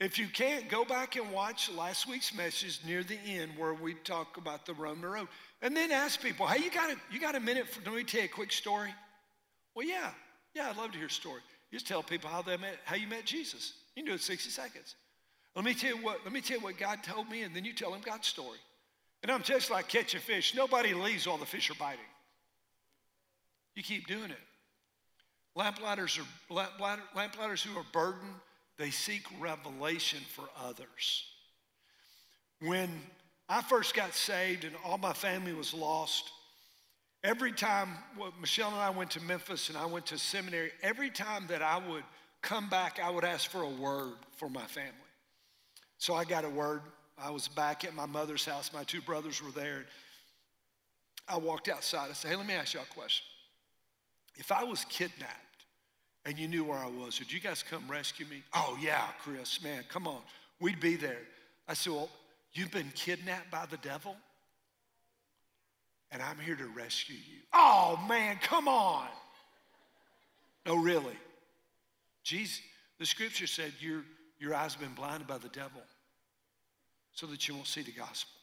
If 0.00 0.16
you 0.16 0.28
can't, 0.28 0.68
go 0.68 0.84
back 0.84 1.16
and 1.16 1.32
watch 1.32 1.70
last 1.72 2.06
week's 2.06 2.32
message 2.32 2.80
near 2.86 3.02
the 3.02 3.18
end 3.26 3.52
where 3.56 3.74
we 3.74 3.94
talk 3.94 4.36
about 4.36 4.64
the 4.64 4.74
Roman 4.74 5.10
road. 5.10 5.28
And 5.60 5.76
then 5.76 5.90
ask 5.90 6.20
people, 6.20 6.46
hey, 6.46 6.62
you 6.62 6.70
got 6.70 6.90
a, 6.90 6.96
you 7.10 7.20
got 7.20 7.34
a 7.34 7.40
minute 7.40 7.68
for, 7.68 7.80
let 7.90 7.96
me 7.96 8.04
tell 8.04 8.20
you 8.20 8.26
a 8.26 8.30
quick 8.30 8.52
story? 8.52 8.94
Well, 9.74 9.86
yeah, 9.86 10.10
yeah, 10.54 10.70
I'd 10.70 10.76
love 10.76 10.92
to 10.92 10.98
hear 10.98 11.08
a 11.08 11.10
story. 11.10 11.40
You 11.70 11.78
just 11.78 11.88
tell 11.88 12.02
people 12.02 12.30
how 12.30 12.42
they 12.42 12.56
met, 12.56 12.78
how 12.84 12.94
you 12.94 13.08
met 13.08 13.24
Jesus. 13.24 13.72
You 13.96 14.02
can 14.02 14.06
do 14.06 14.12
it 14.12 14.14
in 14.14 14.20
60 14.20 14.50
seconds. 14.50 14.94
Let 15.56 15.64
me 15.64 15.74
tell 15.74 15.96
you 15.96 16.02
what, 16.04 16.20
let 16.22 16.32
me 16.32 16.40
tell 16.40 16.58
you 16.58 16.62
what 16.62 16.78
God 16.78 17.02
told 17.02 17.28
me, 17.28 17.42
and 17.42 17.54
then 17.54 17.64
you 17.64 17.72
tell 17.72 17.92
him 17.92 18.00
God's 18.04 18.28
story. 18.28 18.58
And 19.24 19.32
I'm 19.32 19.42
just 19.42 19.70
like 19.70 19.88
catching 19.88 20.20
fish. 20.20 20.54
Nobody 20.54 20.94
leaves 20.94 21.26
while 21.26 21.38
the 21.38 21.46
fish 21.46 21.70
are 21.70 21.74
biting. 21.74 21.98
You 23.74 23.82
keep 23.82 24.06
doing 24.06 24.30
it. 24.30 24.38
Lamplighters 25.56 26.18
are 26.18 26.68
lamplighters 27.14 27.62
who 27.62 27.76
are 27.76 27.86
burdened, 27.92 28.34
they 28.78 28.90
seek 28.90 29.22
revelation 29.40 30.20
for 30.34 30.44
others. 30.64 31.24
When 32.60 32.88
I 33.48 33.60
first 33.62 33.94
got 33.94 34.14
saved 34.14 34.64
and 34.64 34.74
all 34.84 34.98
my 34.98 35.12
family 35.12 35.52
was 35.52 35.74
lost, 35.74 36.30
every 37.24 37.52
time 37.52 37.90
Michelle 38.40 38.70
and 38.70 38.80
I 38.80 38.90
went 38.90 39.10
to 39.12 39.20
Memphis 39.20 39.68
and 39.68 39.76
I 39.76 39.86
went 39.86 40.06
to 40.06 40.18
seminary, 40.18 40.70
every 40.82 41.10
time 41.10 41.46
that 41.48 41.60
I 41.60 41.78
would 41.78 42.04
come 42.40 42.68
back, 42.68 43.00
I 43.02 43.10
would 43.10 43.24
ask 43.24 43.50
for 43.50 43.62
a 43.62 43.68
word 43.68 44.14
for 44.36 44.48
my 44.48 44.64
family. 44.66 44.92
So 45.98 46.14
I 46.14 46.24
got 46.24 46.44
a 46.44 46.48
word. 46.48 46.82
I 47.20 47.30
was 47.30 47.48
back 47.48 47.84
at 47.84 47.94
my 47.94 48.06
mother's 48.06 48.44
house. 48.44 48.72
My 48.72 48.84
two 48.84 49.00
brothers 49.00 49.42
were 49.42 49.50
there. 49.50 49.84
I 51.26 51.36
walked 51.36 51.68
outside. 51.68 52.10
I 52.10 52.12
said, 52.12 52.30
Hey, 52.30 52.36
let 52.36 52.46
me 52.46 52.54
ask 52.54 52.74
y'all 52.74 52.84
a 52.88 52.94
question. 52.94 53.26
If 54.36 54.52
I 54.52 54.62
was 54.62 54.84
kidnapped 54.84 55.47
and 56.28 56.38
you 56.38 56.46
knew 56.46 56.62
where 56.62 56.76
I 56.76 56.88
was, 56.88 57.18
would 57.18 57.32
you 57.32 57.40
guys 57.40 57.62
come 57.62 57.82
rescue 57.88 58.26
me? 58.26 58.42
Oh, 58.52 58.76
yeah, 58.82 59.06
Chris, 59.24 59.62
man, 59.62 59.82
come 59.88 60.06
on. 60.06 60.20
We'd 60.60 60.78
be 60.78 60.94
there. 60.94 61.22
I 61.66 61.72
said, 61.72 61.94
Well, 61.94 62.10
you've 62.52 62.70
been 62.70 62.92
kidnapped 62.94 63.50
by 63.50 63.64
the 63.64 63.78
devil? 63.78 64.14
And 66.12 66.20
I'm 66.20 66.38
here 66.38 66.54
to 66.54 66.66
rescue 66.66 67.16
you. 67.16 67.38
Oh, 67.54 67.98
man, 68.06 68.38
come 68.42 68.68
on. 68.68 69.06
No, 70.66 70.76
really. 70.76 71.16
Jesus, 72.24 72.60
the 72.98 73.06
scripture 73.06 73.46
said, 73.46 73.72
Your, 73.80 74.02
your 74.38 74.54
eyes 74.54 74.74
have 74.74 74.82
been 74.82 74.94
blinded 74.94 75.26
by 75.26 75.38
the 75.38 75.48
devil 75.48 75.80
so 77.12 77.26
that 77.28 77.48
you 77.48 77.54
won't 77.54 77.68
see 77.68 77.80
the 77.80 77.92
gospel. 77.92 78.34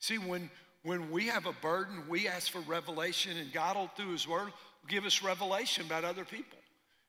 See, 0.00 0.18
when, 0.18 0.50
when 0.82 1.12
we 1.12 1.28
have 1.28 1.46
a 1.46 1.52
burden, 1.52 2.02
we 2.08 2.26
ask 2.26 2.50
for 2.50 2.62
revelation, 2.62 3.36
and 3.36 3.52
God 3.52 3.76
will, 3.76 3.86
through 3.96 4.10
His 4.10 4.26
Word, 4.26 4.48
give 4.88 5.04
us 5.04 5.22
revelation 5.22 5.86
about 5.86 6.02
other 6.02 6.24
people. 6.24 6.58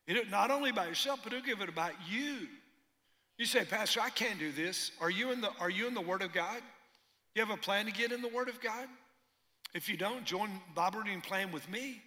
It, 0.08 0.30
not 0.30 0.52
only 0.52 0.70
about 0.70 0.88
yourself, 0.88 1.20
but 1.24 1.34
He'll 1.34 1.42
give 1.42 1.62
it 1.62 1.70
about 1.70 1.94
you. 2.10 2.48
You 3.38 3.46
say, 3.46 3.66
Pastor, 3.66 4.00
I 4.02 4.10
can't 4.10 4.40
do 4.40 4.52
this. 4.52 4.92
Are 5.02 5.10
you 5.10 5.32
in 5.32 5.42
the, 5.42 5.50
are 5.60 5.70
you 5.70 5.88
in 5.88 5.94
the 5.94 6.02
Word 6.02 6.22
of 6.22 6.32
God? 6.32 6.62
You 7.34 7.46
have 7.46 7.54
a 7.54 7.60
plan 7.60 7.86
to 7.86 7.92
get 7.92 8.12
in 8.12 8.22
the 8.22 8.30
Word 8.30 8.48
of 8.48 8.62
God? 8.62 8.88
If 9.74 9.90
you 9.90 9.98
don't, 9.98 10.24
join 10.24 10.50
Bible 10.74 11.02
reading 11.02 11.22
plan 11.22 11.52
with 11.52 11.70
me. 11.70 12.02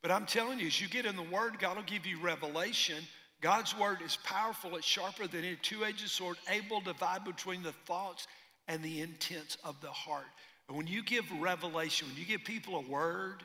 But 0.00 0.10
I'm 0.10 0.24
telling 0.24 0.58
you, 0.58 0.66
as 0.66 0.80
you 0.80 0.88
get 0.88 1.04
in 1.04 1.14
the 1.14 1.22
Word, 1.22 1.58
God 1.58 1.76
will 1.76 1.84
give 1.84 2.06
you 2.06 2.18
revelation. 2.20 3.04
God's 3.42 3.76
Word 3.76 3.98
is 4.04 4.16
powerful, 4.24 4.76
it's 4.76 4.86
sharper 4.86 5.26
than 5.26 5.44
a 5.44 5.56
two 5.56 5.84
edged 5.84 6.08
sword, 6.08 6.36
able 6.48 6.80
to 6.80 6.86
divide 6.86 7.24
between 7.24 7.62
the 7.62 7.72
thoughts 7.86 8.26
and 8.68 8.82
the 8.82 9.00
intents 9.00 9.58
of 9.64 9.80
the 9.80 9.90
heart. 9.90 10.24
And 10.68 10.76
when 10.76 10.86
you 10.86 11.02
give 11.02 11.24
revelation, 11.40 12.08
when 12.08 12.16
you 12.16 12.24
give 12.24 12.44
people 12.44 12.76
a 12.76 12.88
word, 12.88 13.42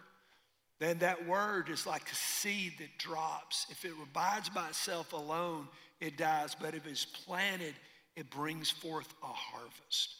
then 0.79 0.99
that 0.99 1.27
word 1.27 1.69
is 1.69 1.87
like 1.87 2.11
a 2.11 2.15
seed 2.15 2.73
that 2.79 2.97
drops. 2.99 3.65
If 3.69 3.83
it 3.83 3.93
abides 4.01 4.49
by 4.49 4.67
itself 4.67 5.13
alone, 5.13 5.67
it 5.99 6.17
dies. 6.17 6.55
But 6.59 6.75
if 6.75 6.85
it's 6.85 7.05
planted, 7.05 7.73
it 8.15 8.29
brings 8.29 8.69
forth 8.69 9.13
a 9.23 9.27
harvest. 9.27 10.15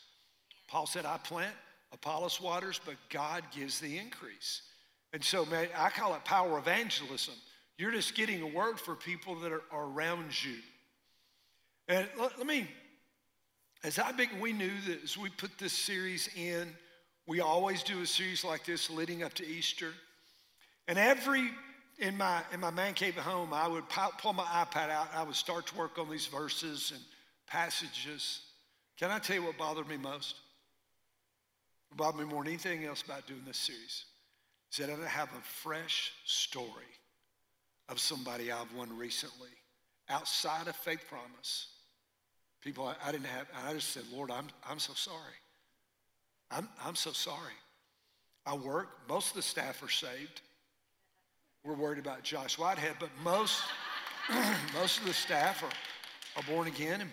Paul 0.67 0.87
said, 0.87 1.05
I 1.05 1.17
plant, 1.17 1.53
Apollos 1.93 2.41
waters, 2.41 2.81
but 2.83 2.95
God 3.09 3.43
gives 3.55 3.79
the 3.79 3.97
increase. 3.97 4.63
And 5.13 5.23
so, 5.23 5.45
man, 5.45 5.67
I 5.77 5.89
call 5.89 6.15
it 6.15 6.25
power 6.25 6.57
evangelism. 6.57 7.35
You're 7.77 7.91
just 7.91 8.15
getting 8.15 8.41
a 8.41 8.47
word 8.47 8.79
for 8.79 8.95
people 8.95 9.35
that 9.41 9.51
are, 9.51 9.61
around 9.71 10.43
you. 10.43 10.55
And 11.87 12.07
let, 12.19 12.37
let 12.37 12.47
me, 12.47 12.67
as 13.83 13.99
I 13.99 14.11
begin, 14.11 14.39
we 14.39 14.51
knew 14.51 14.73
that 14.87 15.03
as 15.03 15.17
we 15.17 15.29
put 15.29 15.57
this 15.57 15.73
series 15.73 16.29
in, 16.35 16.67
we 17.27 17.39
always 17.39 17.83
do 17.83 18.01
a 18.01 18.05
series 18.05 18.43
like 18.43 18.65
this 18.65 18.89
leading 18.89 19.21
up 19.21 19.33
to 19.35 19.47
Easter. 19.47 19.93
And 20.87 20.97
every 20.97 21.49
in 21.99 22.17
my 22.17 22.41
in 22.53 22.59
my 22.59 22.71
man 22.71 22.93
cave 22.93 23.17
at 23.17 23.23
home, 23.23 23.53
I 23.53 23.67
would 23.67 23.83
pull 23.89 24.33
my 24.33 24.43
iPad 24.43 24.89
out. 24.89 25.09
I 25.13 25.23
would 25.23 25.35
start 25.35 25.67
to 25.67 25.75
work 25.75 25.97
on 25.97 26.09
these 26.09 26.27
verses 26.27 26.91
and 26.93 27.01
passages. 27.47 28.41
Can 28.97 29.11
I 29.11 29.19
tell 29.19 29.35
you 29.35 29.43
what 29.43 29.57
bothered 29.57 29.87
me 29.87 29.97
most? 29.97 30.35
What 31.89 31.97
bothered 31.97 32.25
me 32.25 32.31
more 32.33 32.43
than 32.43 32.53
anything 32.53 32.85
else 32.85 33.01
about 33.01 33.27
doing 33.27 33.43
this 33.45 33.57
series 33.57 34.05
is 34.71 34.77
that 34.77 34.85
I 34.85 34.95
didn't 34.95 35.07
have 35.07 35.29
a 35.29 35.41
fresh 35.41 36.13
story 36.25 36.71
of 37.89 37.99
somebody 37.99 38.51
I've 38.51 38.73
won 38.73 38.95
recently 38.97 39.49
outside 40.09 40.67
of 40.67 40.75
faith 40.75 41.03
promise. 41.09 41.67
People 42.61 42.85
I, 42.87 42.95
I 43.07 43.11
didn't 43.11 43.27
have, 43.27 43.47
I 43.65 43.73
just 43.73 43.89
said, 43.89 44.03
Lord, 44.11 44.31
I'm, 44.31 44.47
I'm 44.69 44.79
so 44.79 44.93
sorry. 44.93 45.17
I'm, 46.51 46.67
I'm 46.83 46.95
so 46.95 47.11
sorry. 47.11 47.53
I 48.45 48.55
work, 48.55 48.89
most 49.07 49.29
of 49.29 49.35
the 49.35 49.41
staff 49.41 49.83
are 49.83 49.89
saved. 49.89 50.41
We're 51.63 51.75
worried 51.75 51.99
about 51.99 52.23
Josh 52.23 52.57
Whitehead, 52.57 52.95
but 52.99 53.09
most, 53.23 53.61
most 54.73 54.99
of 54.99 55.05
the 55.05 55.13
staff 55.13 55.63
are, 55.63 56.39
are 56.39 56.43
born 56.43 56.67
again, 56.67 57.01
and 57.01 57.11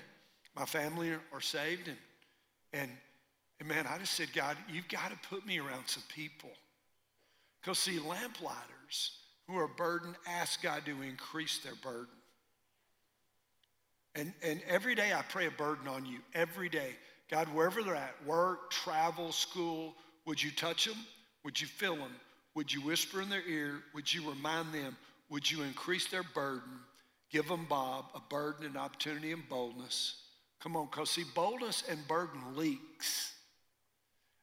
my 0.56 0.64
family 0.64 1.10
are, 1.10 1.20
are 1.32 1.40
saved. 1.40 1.88
And, 1.88 1.96
and, 2.72 2.90
and 3.60 3.68
man, 3.68 3.86
I 3.88 3.98
just 3.98 4.14
said, 4.14 4.28
God, 4.32 4.56
you've 4.70 4.88
got 4.88 5.10
to 5.10 5.28
put 5.28 5.46
me 5.46 5.58
around 5.58 5.86
some 5.86 6.04
people. 6.08 6.50
Because 7.60 7.78
see, 7.78 7.98
lamplighters 7.98 9.18
who 9.48 9.56
are 9.56 9.68
burdened 9.68 10.16
ask 10.26 10.62
God 10.62 10.82
to 10.86 11.02
increase 11.02 11.58
their 11.58 11.74
burden. 11.82 12.14
And, 14.14 14.32
and 14.42 14.60
every 14.68 14.94
day 14.94 15.12
I 15.12 15.22
pray 15.22 15.46
a 15.46 15.50
burden 15.50 15.88
on 15.88 16.06
you. 16.06 16.18
Every 16.34 16.68
day. 16.68 16.90
God, 17.30 17.48
wherever 17.48 17.82
they're 17.82 17.96
at, 17.96 18.14
work, 18.26 18.70
travel, 18.70 19.32
school, 19.32 19.94
would 20.26 20.42
you 20.42 20.50
touch 20.50 20.84
them? 20.84 20.96
Would 21.44 21.60
you 21.60 21.66
fill 21.66 21.96
them? 21.96 22.12
Would 22.54 22.72
you 22.72 22.82
whisper 22.82 23.20
in 23.20 23.28
their 23.28 23.46
ear? 23.46 23.82
Would 23.94 24.12
you 24.12 24.28
remind 24.28 24.72
them? 24.72 24.96
Would 25.30 25.50
you 25.50 25.62
increase 25.62 26.06
their 26.06 26.22
burden? 26.22 26.70
Give 27.30 27.48
them, 27.48 27.66
Bob, 27.68 28.06
a 28.14 28.20
burden 28.30 28.66
and 28.66 28.76
opportunity 28.76 29.32
and 29.32 29.48
boldness. 29.48 30.16
Come 30.60 30.76
on, 30.76 30.86
because 30.86 31.10
see, 31.10 31.24
boldness 31.34 31.82
and 31.90 32.06
burden 32.06 32.40
leaks. 32.54 33.32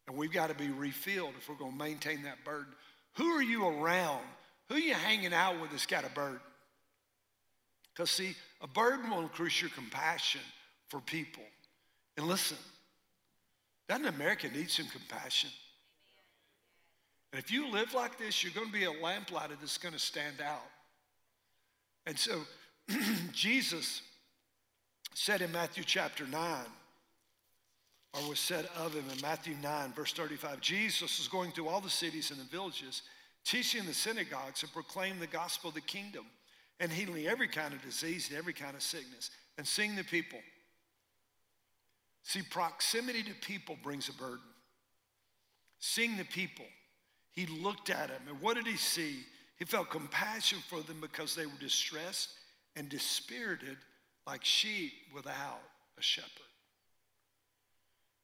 And 0.07 0.17
we've 0.17 0.31
got 0.31 0.49
to 0.49 0.55
be 0.55 0.69
refilled 0.69 1.33
if 1.37 1.47
we're 1.47 1.55
going 1.55 1.71
to 1.71 1.77
maintain 1.77 2.23
that 2.23 2.43
burden. 2.43 2.73
Who 3.15 3.27
are 3.27 3.41
you 3.41 3.65
around? 3.65 4.23
Who 4.67 4.75
are 4.75 4.79
you 4.79 4.93
hanging 4.93 5.33
out 5.33 5.61
with 5.61 5.71
that's 5.71 5.85
got 5.85 6.05
a 6.05 6.09
burden? 6.09 6.39
Because, 7.93 8.11
see, 8.11 8.35
a 8.61 8.67
burden 8.67 9.09
will 9.09 9.21
increase 9.21 9.61
your 9.61 9.69
compassion 9.71 10.41
for 10.89 10.99
people. 10.99 11.43
And 12.17 12.27
listen, 12.27 12.57
doesn't 13.87 14.05
America 14.05 14.49
need 14.49 14.69
some 14.69 14.87
compassion? 14.87 15.49
And 17.31 17.41
if 17.41 17.51
you 17.51 17.71
live 17.71 17.93
like 17.93 18.17
this, 18.17 18.43
you're 18.43 18.53
going 18.53 18.67
to 18.67 18.73
be 18.73 18.83
a 18.83 18.91
lamplighter 18.91 19.55
that's 19.59 19.77
going 19.77 19.93
to 19.93 19.99
stand 19.99 20.41
out. 20.41 20.67
And 22.05 22.17
so 22.17 22.41
Jesus 23.31 24.01
said 25.13 25.41
in 25.41 25.51
Matthew 25.51 25.83
chapter 25.85 26.25
9, 26.25 26.65
or 28.13 28.29
was 28.29 28.39
said 28.39 28.67
of 28.77 28.93
him 28.93 29.05
in 29.13 29.21
Matthew 29.21 29.55
9, 29.61 29.93
verse 29.93 30.11
35, 30.11 30.59
Jesus 30.59 31.19
was 31.19 31.27
going 31.29 31.51
through 31.51 31.69
all 31.69 31.79
the 31.79 31.89
cities 31.89 32.31
and 32.31 32.39
the 32.39 32.45
villages, 32.45 33.03
teaching 33.45 33.85
the 33.85 33.93
synagogues 33.93 34.63
and 34.63 34.73
proclaiming 34.73 35.19
the 35.19 35.27
gospel 35.27 35.69
of 35.69 35.75
the 35.75 35.81
kingdom 35.81 36.25
and 36.81 36.91
healing 36.91 37.27
every 37.27 37.47
kind 37.47 37.73
of 37.73 37.81
disease 37.81 38.27
and 38.29 38.37
every 38.37 38.53
kind 38.53 38.75
of 38.75 38.81
sickness 38.81 39.31
and 39.57 39.65
seeing 39.65 39.95
the 39.95 40.03
people. 40.03 40.39
See, 42.23 42.41
proximity 42.41 43.23
to 43.23 43.33
people 43.41 43.77
brings 43.81 44.09
a 44.09 44.13
burden. 44.13 44.39
Seeing 45.79 46.17
the 46.17 46.25
people 46.25 46.65
he 47.31 47.45
looked 47.45 47.89
at 47.89 48.09
them, 48.09 48.21
and 48.27 48.41
what 48.41 48.55
did 48.55 48.67
he 48.67 48.77
see? 48.77 49.19
He 49.57 49.65
felt 49.65 49.89
compassion 49.89 50.59
for 50.67 50.81
them 50.81 50.99
because 50.99 51.35
they 51.35 51.45
were 51.45 51.51
distressed 51.59 52.29
and 52.75 52.89
dispirited 52.89 53.77
like 54.27 54.43
sheep 54.43 54.91
without 55.13 55.61
a 55.97 56.01
shepherd. 56.01 56.29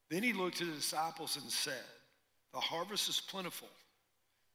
Then 0.10 0.24
he 0.24 0.34
looked 0.34 0.62
at 0.62 0.68
the 0.68 0.74
disciples 0.74 1.38
and 1.38 1.50
said, 1.52 1.84
The 2.54 2.60
harvest 2.60 3.10
is 3.10 3.20
plentiful. 3.20 3.68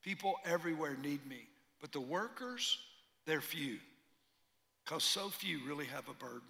People 0.03 0.35
everywhere 0.45 0.97
need 1.03 1.25
me, 1.27 1.47
but 1.81 1.93
the 1.93 2.01
workers, 2.01 2.79
they're 3.27 3.41
few, 3.41 3.79
because 4.85 5.05
so 5.05 5.29
few 5.29 5.61
really 5.67 5.87
have 5.87 6.09
a 6.09 6.15
burden. 6.15 6.41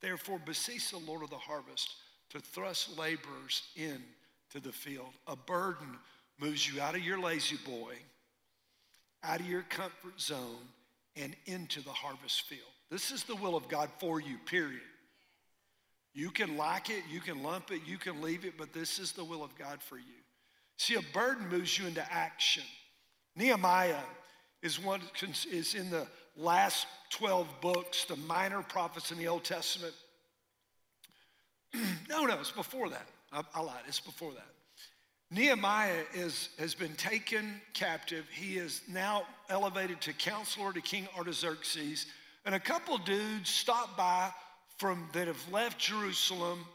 Therefore, 0.00 0.40
beseech 0.44 0.90
the 0.90 0.98
Lord 0.98 1.22
of 1.22 1.30
the 1.30 1.36
harvest 1.36 1.94
to 2.30 2.40
thrust 2.40 2.98
laborers 2.98 3.62
into 3.76 4.60
the 4.62 4.72
field. 4.72 5.12
A 5.26 5.36
burden 5.36 5.98
moves 6.42 6.68
you 6.68 6.80
out 6.82 6.94
of 6.94 7.02
your 7.02 7.18
La-Z-Boy 7.18 7.94
out 9.24 9.40
of 9.40 9.48
your 9.48 9.62
comfort 9.62 10.20
zone 10.20 10.68
and 11.16 11.36
into 11.46 11.80
the 11.82 11.90
harvest 11.90 12.42
field. 12.42 12.60
This 12.90 13.10
is 13.10 13.24
the 13.24 13.36
will 13.36 13.56
of 13.56 13.68
God 13.68 13.88
for 13.98 14.20
you, 14.20 14.36
period. 14.46 14.80
You 16.14 16.30
can 16.30 16.56
like 16.56 16.90
it, 16.90 17.04
you 17.10 17.20
can 17.20 17.42
lump 17.42 17.70
it, 17.70 17.82
you 17.86 17.96
can 17.96 18.20
leave 18.20 18.44
it, 18.44 18.54
but 18.58 18.72
this 18.72 18.98
is 18.98 19.12
the 19.12 19.24
will 19.24 19.42
of 19.42 19.56
God 19.56 19.80
for 19.80 19.96
you. 19.96 20.04
See, 20.76 20.94
a 20.94 21.02
burden 21.14 21.48
moves 21.48 21.78
you 21.78 21.86
into 21.86 22.04
action. 22.12 22.64
Nehemiah 23.36 23.96
is 24.62 24.82
one 24.82 25.00
is 25.50 25.74
in 25.74 25.90
the 25.90 26.06
last 26.36 26.86
12 27.10 27.46
books, 27.60 28.04
the 28.04 28.16
minor 28.16 28.62
prophets 28.62 29.10
in 29.10 29.18
the 29.18 29.28
Old 29.28 29.44
Testament. 29.44 29.94
no, 32.08 32.26
no, 32.26 32.40
it's 32.40 32.50
before 32.50 32.90
that. 32.90 33.06
I, 33.32 33.42
I 33.54 33.60
lied, 33.62 33.82
it's 33.86 34.00
before 34.00 34.32
that. 34.32 34.51
Nehemiah 35.32 36.02
is, 36.12 36.50
has 36.58 36.74
been 36.74 36.92
taken 36.94 37.60
captive. 37.72 38.26
He 38.30 38.58
is 38.58 38.82
now 38.86 39.22
elevated 39.48 39.98
to 40.02 40.12
counselor 40.12 40.74
to 40.74 40.80
King 40.82 41.08
Artaxerxes. 41.16 42.04
And 42.44 42.54
a 42.54 42.60
couple 42.60 42.98
dudes 42.98 43.48
stop 43.48 43.96
by 43.96 44.30
from 44.76 45.08
that 45.14 45.28
have 45.28 45.50
left 45.50 45.78
Jerusalem 45.78 46.66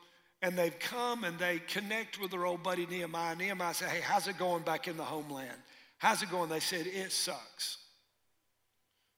and 0.41 0.57
they've 0.57 0.77
come 0.79 1.23
and 1.23 1.37
they 1.37 1.59
connect 1.67 2.19
with 2.19 2.31
their 2.31 2.47
old 2.47 2.63
buddy 2.63 2.87
Nehemiah. 2.87 3.35
Nehemiah 3.35 3.75
said, 3.75 3.89
Hey, 3.89 4.01
how's 4.01 4.27
it 4.27 4.39
going 4.39 4.63
back 4.63 4.87
in 4.87 4.97
the 4.97 5.03
homeland? 5.03 5.57
How's 5.99 6.23
it 6.23 6.31
going? 6.31 6.49
They 6.49 6.59
said, 6.59 6.87
It 6.87 7.11
sucks. 7.11 7.77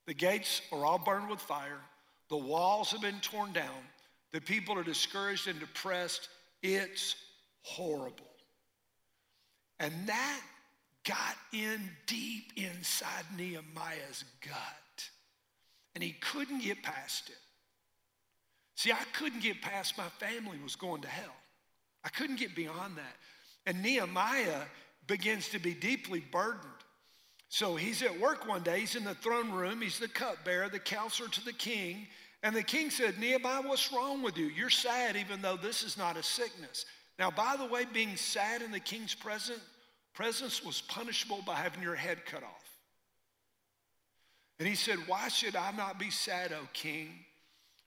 The 0.06 0.14
gates 0.14 0.62
are 0.74 0.86
all 0.86 1.00
burned 1.00 1.30
with 1.30 1.40
fire, 1.40 1.80
the 2.30 2.38
walls 2.38 2.92
have 2.92 3.02
been 3.02 3.20
torn 3.22 3.54
down, 3.54 3.84
the 4.34 4.42
people 4.42 4.78
are 4.78 4.84
discouraged 4.84 5.48
and 5.48 5.60
depressed. 5.60 6.28
It's 6.62 7.16
horrible. 7.62 8.29
And 9.80 9.94
that 10.08 10.42
got 11.06 11.36
in 11.54 11.90
deep 12.06 12.54
inside 12.56 13.24
Nehemiah's 13.38 14.26
gut. 14.42 15.10
And 15.96 16.04
he 16.04 16.12
couldn't 16.12 16.62
get 16.62 16.84
past 16.84 17.30
it. 17.30 17.38
See, 18.76 18.92
I 18.92 19.04
couldn't 19.14 19.42
get 19.42 19.62
past 19.62 19.98
my 19.98 20.08
family 20.20 20.58
was 20.64 20.76
going 20.76 21.02
to 21.02 21.08
hell. 21.08 21.36
I 22.04 22.10
couldn't 22.10 22.40
get 22.40 22.56
beyond 22.56 22.98
that. 22.98 23.16
And 23.66 23.82
Nehemiah 23.82 24.62
begins 25.08 25.50
to 25.50 25.60
be 25.60 25.74
deeply 25.74 26.24
burdened. 26.32 26.64
So 27.50 27.76
he's 27.76 28.04
at 28.04 28.20
work 28.20 28.48
one 28.48 28.62
day, 28.62 28.82
he's 28.82 28.96
in 28.96 29.04
the 29.04 29.16
throne 29.16 29.52
room, 29.52 29.82
he's 29.82 29.98
the 29.98 30.08
cupbearer, 30.08 30.70
the 30.70 30.80
counselor 30.80 31.30
to 31.30 31.44
the 31.44 31.54
king. 31.54 32.08
And 32.44 32.56
the 32.56 32.64
king 32.64 32.90
said, 32.90 33.20
Nehemiah, 33.20 33.64
what's 33.64 33.92
wrong 33.92 34.22
with 34.22 34.38
you? 34.38 34.46
You're 34.46 34.70
sad 34.70 35.18
even 35.18 35.42
though 35.42 35.58
this 35.58 35.84
is 35.84 35.98
not 35.98 36.16
a 36.16 36.24
sickness. 36.24 36.86
Now, 37.20 37.30
by 37.30 37.58
the 37.58 37.66
way, 37.66 37.84
being 37.92 38.16
sad 38.16 38.62
in 38.62 38.72
the 38.72 38.80
king's 38.80 39.14
presence, 39.14 39.60
presence 40.14 40.64
was 40.64 40.82
punishable 40.82 41.44
by 41.46 41.56
having 41.56 41.84
your 41.84 41.96
head 41.96 42.26
cut 42.26 42.44
off. 42.44 42.70
And 44.58 44.68
he 44.68 44.76
said, 44.76 44.98
Why 45.06 45.28
should 45.28 45.58
I 45.58 45.72
not 45.72 46.00
be 46.00 46.10
sad, 46.10 46.54
O 46.54 46.68
king, 46.72 47.10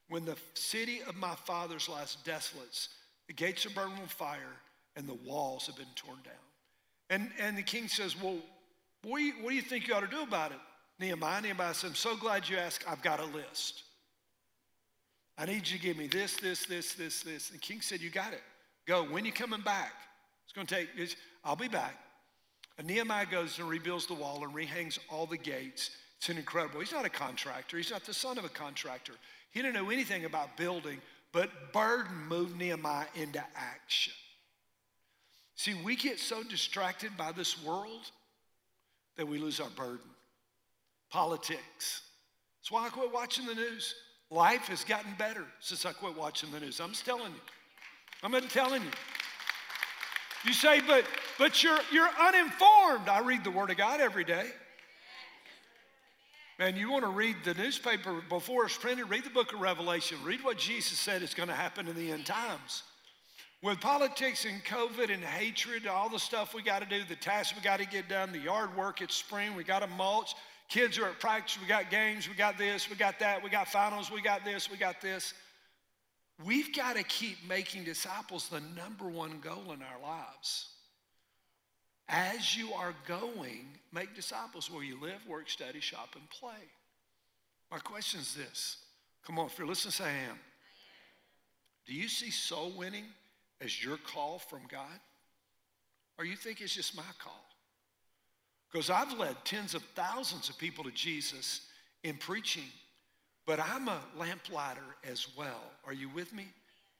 when 0.07 0.23
the 0.23 0.37
city 0.53 1.01
of 1.07 1.15
my 1.15 1.33
fathers 1.33 1.89
lies 1.89 2.17
desolate, 2.23 2.87
the 3.27 3.33
gates 3.33 3.65
are 3.65 3.71
burned 3.71 3.99
with 3.99 4.11
fire, 4.11 4.55
and 4.95 5.07
the 5.07 5.17
walls 5.25 5.65
have 5.65 5.77
been 5.77 5.85
torn 5.95 6.19
down? 6.23 6.33
And, 7.09 7.31
and 7.39 7.57
the 7.57 7.63
king 7.63 7.87
says, 7.87 8.19
Well, 8.21 8.37
what 9.03 9.17
do, 9.17 9.23
you, 9.23 9.33
what 9.41 9.49
do 9.49 9.55
you 9.55 9.61
think 9.63 9.87
you 9.87 9.95
ought 9.95 10.01
to 10.01 10.15
do 10.15 10.21
about 10.21 10.51
it? 10.51 10.59
Nehemiah, 10.99 11.41
Nehemiah 11.41 11.73
said, 11.73 11.87
I'm 11.87 11.95
so 11.95 12.15
glad 12.15 12.47
you 12.47 12.57
asked. 12.57 12.85
I've 12.87 13.01
got 13.01 13.19
a 13.19 13.25
list. 13.25 13.83
I 15.39 15.45
need 15.45 15.67
you 15.67 15.77
to 15.77 15.83
give 15.83 15.97
me 15.97 16.05
this, 16.05 16.35
this, 16.35 16.67
this, 16.67 16.93
this, 16.93 17.23
this. 17.23 17.49
And 17.49 17.59
the 17.59 17.61
king 17.61 17.81
said, 17.81 17.99
You 17.99 18.11
got 18.11 18.33
it. 18.33 18.43
Go. 18.85 19.03
When 19.03 19.25
you 19.25 19.31
coming 19.31 19.61
back? 19.61 19.93
It's 20.43 20.53
going 20.53 20.67
to 20.67 20.75
take, 20.75 21.15
I'll 21.43 21.55
be 21.55 21.67
back. 21.67 21.97
And 22.77 22.87
Nehemiah 22.87 23.25
goes 23.29 23.59
and 23.59 23.69
rebuilds 23.69 24.07
the 24.07 24.13
wall 24.13 24.43
and 24.43 24.53
rehangs 24.53 24.99
all 25.09 25.25
the 25.25 25.37
gates. 25.37 25.91
It's 26.17 26.29
an 26.29 26.37
incredible. 26.37 26.79
He's 26.79 26.91
not 26.91 27.05
a 27.05 27.09
contractor. 27.09 27.77
He's 27.77 27.91
not 27.91 28.03
the 28.05 28.13
son 28.13 28.37
of 28.37 28.45
a 28.45 28.49
contractor. 28.49 29.13
He 29.51 29.61
didn't 29.61 29.75
know 29.75 29.89
anything 29.89 30.25
about 30.25 30.57
building, 30.57 30.99
but 31.31 31.73
burden 31.73 32.15
moved 32.27 32.57
Nehemiah 32.57 33.05
into 33.15 33.43
action. 33.55 34.13
See, 35.55 35.75
we 35.83 35.95
get 35.95 36.19
so 36.19 36.43
distracted 36.43 37.11
by 37.17 37.31
this 37.31 37.63
world 37.63 38.09
that 39.17 39.27
we 39.27 39.37
lose 39.37 39.59
our 39.59 39.69
burden. 39.69 40.09
Politics. 41.09 42.01
That's 42.59 42.71
why 42.71 42.87
I 42.87 42.89
quit 42.89 43.13
watching 43.13 43.45
the 43.45 43.53
news. 43.53 43.93
Life 44.31 44.67
has 44.67 44.83
gotten 44.83 45.13
better 45.19 45.45
since 45.59 45.85
I 45.85 45.91
quit 45.91 46.17
watching 46.17 46.51
the 46.51 46.59
news. 46.59 46.79
I'm 46.79 46.89
just 46.89 47.05
telling 47.05 47.31
you. 47.33 47.39
I'm 48.23 48.31
not 48.31 48.49
telling 48.49 48.81
you. 48.81 48.89
You 50.45 50.53
say, 50.53 50.81
but 50.81 51.05
but 51.37 51.61
you're 51.61 51.79
you're 51.91 52.09
uninformed. 52.19 53.09
I 53.09 53.21
read 53.23 53.43
the 53.43 53.51
Word 53.51 53.69
of 53.69 53.77
God 53.77 53.99
every 53.99 54.23
day. 54.23 54.49
Man, 56.59 56.77
you 56.77 56.91
want 56.91 57.03
to 57.03 57.09
read 57.09 57.35
the 57.43 57.53
newspaper 57.55 58.21
before 58.29 58.65
it's 58.65 58.77
printed, 58.77 59.09
read 59.09 59.23
the 59.23 59.29
book 59.29 59.53
of 59.53 59.59
Revelation. 59.59 60.17
Read 60.23 60.43
what 60.43 60.57
Jesus 60.57 60.99
said 60.99 61.23
is 61.23 61.33
going 61.33 61.49
to 61.49 61.55
happen 61.55 61.87
in 61.87 61.95
the 61.95 62.11
end 62.11 62.25
times. 62.25 62.83
With 63.63 63.79
politics 63.79 64.45
and 64.45 64.63
COVID 64.63 65.11
and 65.11 65.23
hatred, 65.23 65.87
all 65.87 66.09
the 66.09 66.19
stuff 66.19 66.53
we 66.53 66.61
got 66.61 66.81
to 66.81 66.87
do, 66.87 67.03
the 67.07 67.15
tasks 67.15 67.55
we 67.55 67.63
got 67.63 67.79
to 67.79 67.87
get 67.87 68.07
done, 68.07 68.31
the 68.31 68.39
yard 68.39 68.75
work, 68.77 69.01
it's 69.01 69.15
spring, 69.15 69.55
we 69.55 69.63
got 69.63 69.79
to 69.79 69.87
mulch. 69.87 70.35
Kids 70.69 70.99
are 70.99 71.05
at 71.05 71.19
practice, 71.19 71.57
we 71.59 71.67
got 71.67 71.89
games, 71.89 72.29
we 72.29 72.35
got 72.35 72.57
this, 72.57 72.89
we 72.89 72.95
got 72.95 73.19
that, 73.19 73.43
we 73.43 73.49
got 73.49 73.67
finals, 73.67 74.11
we 74.11 74.21
got 74.21 74.45
this, 74.45 74.69
we 74.69 74.77
got 74.77 75.01
this. 75.01 75.33
We've 76.43 76.73
got 76.75 76.95
to 76.95 77.03
keep 77.03 77.37
making 77.47 77.83
disciples 77.83 78.49
the 78.49 78.59
number 78.59 79.05
one 79.05 79.39
goal 79.39 79.71
in 79.71 79.81
our 79.81 80.01
lives. 80.01 80.69
As 82.09 82.57
you 82.57 82.73
are 82.73 82.93
going, 83.07 83.67
make 83.91 84.15
disciples 84.15 84.69
where 84.69 84.83
you 84.83 84.99
live, 84.99 85.25
work, 85.27 85.49
study, 85.49 85.79
shop, 85.79 86.09
and 86.15 86.29
play. 86.29 86.69
My 87.71 87.79
question 87.79 88.19
is 88.19 88.35
this. 88.35 88.77
Come 89.25 89.39
on, 89.39 89.45
if 89.45 89.57
you're 89.57 89.67
listening, 89.67 89.93
say 89.93 90.05
I 90.05 90.29
am. 90.29 90.39
Do 91.85 91.93
you 91.93 92.07
see 92.07 92.29
soul 92.29 92.71
winning 92.77 93.05
as 93.61 93.83
your 93.83 93.97
call 93.97 94.39
from 94.39 94.61
God? 94.69 94.99
Or 96.17 96.25
you 96.25 96.35
think 96.35 96.61
it's 96.61 96.75
just 96.75 96.95
my 96.95 97.03
call? 97.19 97.45
Because 98.71 98.89
I've 98.89 99.17
led 99.17 99.35
tens 99.45 99.75
of 99.75 99.83
thousands 99.95 100.49
of 100.49 100.57
people 100.57 100.83
to 100.83 100.91
Jesus 100.91 101.61
in 102.03 102.17
preaching 102.17 102.63
but 103.45 103.59
I'm 103.59 103.87
a 103.87 103.99
lamplighter 104.17 104.81
as 105.03 105.27
well. 105.37 105.61
Are 105.85 105.93
you 105.93 106.09
with 106.09 106.33
me? 106.33 106.47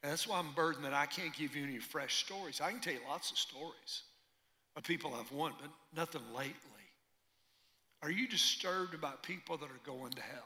And 0.02 0.12
that's 0.12 0.28
why 0.28 0.40
I'm 0.40 0.52
burdened 0.54 0.86
that 0.86 0.94
I 0.94 1.06
can't 1.06 1.34
give 1.34 1.56
you 1.56 1.64
any 1.64 1.80
fresh 1.80 2.26
stories. 2.26 2.60
I 2.62 2.72
can 2.72 2.82
tell 2.82 2.94
you 2.94 3.00
lots 3.08 3.32
of 3.32 3.38
stories 3.38 4.04
of 4.76 4.84
people 4.84 5.14
I've 5.18 5.32
won, 5.32 5.54
but 5.62 5.70
nothing 5.96 6.22
lately. 6.36 6.54
Are 8.02 8.12
you 8.12 8.28
disturbed 8.28 8.94
about 8.94 9.24
people 9.24 9.56
that 9.58 9.66
are 9.66 9.82
going 9.86 10.12
to 10.12 10.22
hell? 10.22 10.44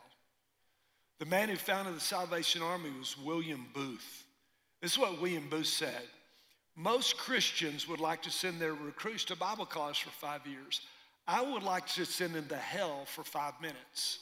The 1.19 1.25
man 1.25 1.49
who 1.49 1.55
founded 1.55 1.95
the 1.95 1.99
Salvation 1.99 2.61
Army 2.61 2.91
was 2.99 3.17
William 3.17 3.65
Booth. 3.73 4.25
This 4.81 4.91
is 4.91 4.99
what 4.99 5.19
William 5.19 5.49
Booth 5.49 5.65
said. 5.65 6.03
Most 6.75 7.17
Christians 7.17 7.87
would 7.87 7.99
like 7.99 8.21
to 8.21 8.29
send 8.29 8.61
their 8.61 8.75
recruits 8.75 9.25
to 9.25 9.35
Bible 9.35 9.65
college 9.65 10.03
for 10.03 10.11
five 10.11 10.45
years. 10.45 10.81
I 11.27 11.41
would 11.41 11.63
like 11.63 11.87
to 11.87 12.05
send 12.05 12.35
them 12.35 12.45
to 12.49 12.55
hell 12.55 13.05
for 13.05 13.23
five 13.23 13.53
minutes. 13.59 14.19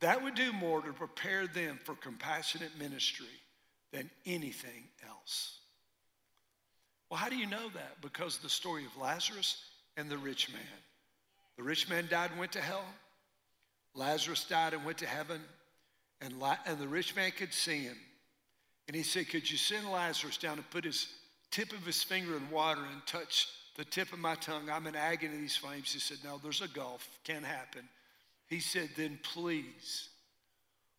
That 0.00 0.22
would 0.22 0.34
do 0.34 0.52
more 0.52 0.82
to 0.82 0.92
prepare 0.92 1.46
them 1.46 1.78
for 1.84 1.94
compassionate 1.94 2.78
ministry 2.78 3.26
than 3.92 4.10
anything 4.26 4.84
else. 5.08 5.58
Well, 7.10 7.18
how 7.18 7.28
do 7.28 7.36
you 7.36 7.46
know 7.46 7.68
that? 7.74 8.00
Because 8.02 8.38
the 8.38 8.48
story 8.48 8.84
of 8.84 9.00
Lazarus 9.00 9.62
and 9.96 10.10
the 10.10 10.18
rich 10.18 10.52
man. 10.52 10.62
The 11.56 11.62
rich 11.62 11.88
man 11.88 12.06
died 12.10 12.30
and 12.30 12.40
went 12.40 12.52
to 12.52 12.60
hell. 12.60 12.84
Lazarus 13.94 14.44
died 14.44 14.74
and 14.74 14.84
went 14.84 14.98
to 14.98 15.06
heaven. 15.06 15.40
And, 16.20 16.38
La- 16.38 16.58
and 16.66 16.78
the 16.78 16.88
rich 16.88 17.16
man 17.16 17.30
could 17.30 17.54
see 17.54 17.82
him. 17.82 17.96
And 18.88 18.96
he 18.96 19.02
said, 19.02 19.28
Could 19.28 19.50
you 19.50 19.56
send 19.56 19.90
Lazarus 19.90 20.36
down 20.36 20.58
and 20.58 20.70
put 20.70 20.84
his 20.84 21.08
tip 21.50 21.72
of 21.72 21.84
his 21.86 22.02
finger 22.02 22.36
in 22.36 22.50
water 22.50 22.82
and 22.92 23.06
touch 23.06 23.48
the 23.76 23.84
tip 23.84 24.12
of 24.12 24.18
my 24.18 24.34
tongue? 24.36 24.68
I'm 24.70 24.86
in 24.86 24.96
agony 24.96 25.36
these 25.36 25.56
flames. 25.56 25.92
He 25.92 25.98
said, 25.98 26.18
No, 26.24 26.38
there's 26.42 26.62
a 26.62 26.68
gulf. 26.68 27.08
Can't 27.24 27.44
happen. 27.44 27.88
He 28.48 28.60
said, 28.60 28.90
Then 28.96 29.18
please, 29.22 30.08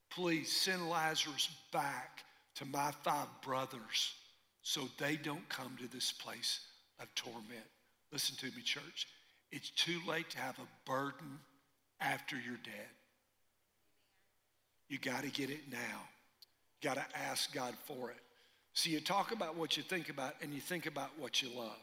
please 0.10 0.52
send 0.52 0.90
Lazarus 0.90 1.50
back 1.72 2.24
to 2.56 2.66
my 2.66 2.92
five 3.04 3.28
brothers 3.42 4.14
so 4.62 4.82
they 4.98 5.16
don't 5.16 5.48
come 5.50 5.76
to 5.80 5.88
this 5.88 6.12
place 6.12 6.62
of 7.00 7.14
torment. 7.16 7.66
Listen 8.12 8.36
to 8.38 8.56
me, 8.56 8.62
church. 8.64 9.08
It's 9.52 9.70
too 9.70 10.00
late 10.08 10.30
to 10.32 10.40
have 10.40 10.58
a 10.60 10.90
burden 10.90 11.40
after 12.02 12.36
you're 12.36 12.60
dead. 12.64 12.92
You 14.90 14.98
got 15.00 15.24
to 15.24 15.30
get 15.30 15.50
it 15.50 15.72
now. 15.72 16.02
You 16.82 16.90
got 16.90 16.96
to 16.96 17.18
ask 17.18 17.54
God 17.54 17.74
for 17.86 18.10
it. 18.12 18.18
So 18.74 18.90
you 18.90 19.00
talk 19.00 19.32
about 19.32 19.56
what 19.56 19.76
you 19.76 19.84
think 19.84 20.10
about 20.10 20.36
and 20.42 20.54
you 20.54 20.62
think 20.62 20.86
about 20.86 21.10
what 21.18 21.42
you 21.42 21.50
love. 21.58 21.80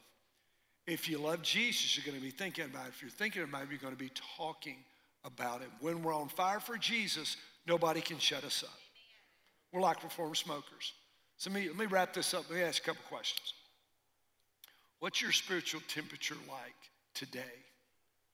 If 0.86 1.08
you 1.08 1.18
love 1.18 1.42
Jesus, 1.42 1.96
you're 1.96 2.04
going 2.04 2.18
to 2.18 2.22
be 2.22 2.30
thinking 2.30 2.66
about 2.66 2.86
it. 2.86 2.90
If 2.90 3.02
you're 3.02 3.10
thinking 3.10 3.42
about 3.42 3.62
it, 3.62 3.68
you're 3.70 3.78
going 3.78 3.94
to 3.94 3.98
be 3.98 4.12
talking 4.36 4.76
about 5.24 5.62
it. 5.62 5.68
When 5.80 6.02
we're 6.02 6.14
on 6.14 6.28
fire 6.28 6.60
for 6.60 6.76
Jesus, 6.76 7.36
nobody 7.66 8.00
can 8.00 8.18
shut 8.18 8.44
us 8.44 8.62
up. 8.62 8.78
We're 9.72 9.80
like 9.80 10.02
reformed 10.02 10.36
smokers. 10.36 10.92
So 11.36 11.50
let 11.50 11.60
me, 11.60 11.68
let 11.68 11.76
me 11.76 11.86
wrap 11.86 12.14
this 12.14 12.34
up. 12.34 12.44
Let 12.48 12.58
me 12.58 12.64
ask 12.64 12.82
a 12.82 12.86
couple 12.86 13.02
questions. 13.08 13.54
What's 15.00 15.20
your 15.20 15.32
spiritual 15.32 15.80
temperature 15.88 16.36
like 16.48 16.74
today? 17.14 17.64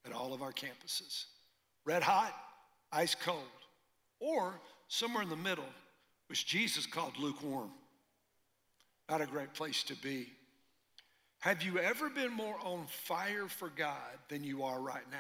at 0.06 0.12
all 0.12 0.32
of 0.32 0.42
our 0.42 0.52
campuses. 0.52 1.26
Red 1.84 2.02
hot, 2.02 2.34
ice 2.92 3.14
cold, 3.14 3.38
or 4.18 4.54
somewhere 4.88 5.22
in 5.22 5.28
the 5.28 5.36
middle, 5.36 5.68
which 6.28 6.46
Jesus 6.46 6.86
called 6.86 7.18
lukewarm. 7.18 7.70
Not 9.08 9.20
a 9.20 9.26
great 9.26 9.54
place 9.54 9.82
to 9.84 9.94
be. 9.96 10.28
Have 11.40 11.62
you 11.62 11.78
ever 11.78 12.10
been 12.10 12.32
more 12.32 12.56
on 12.62 12.86
fire 12.86 13.48
for 13.48 13.70
God 13.70 14.18
than 14.28 14.44
you 14.44 14.62
are 14.62 14.80
right 14.80 15.10
now? 15.10 15.18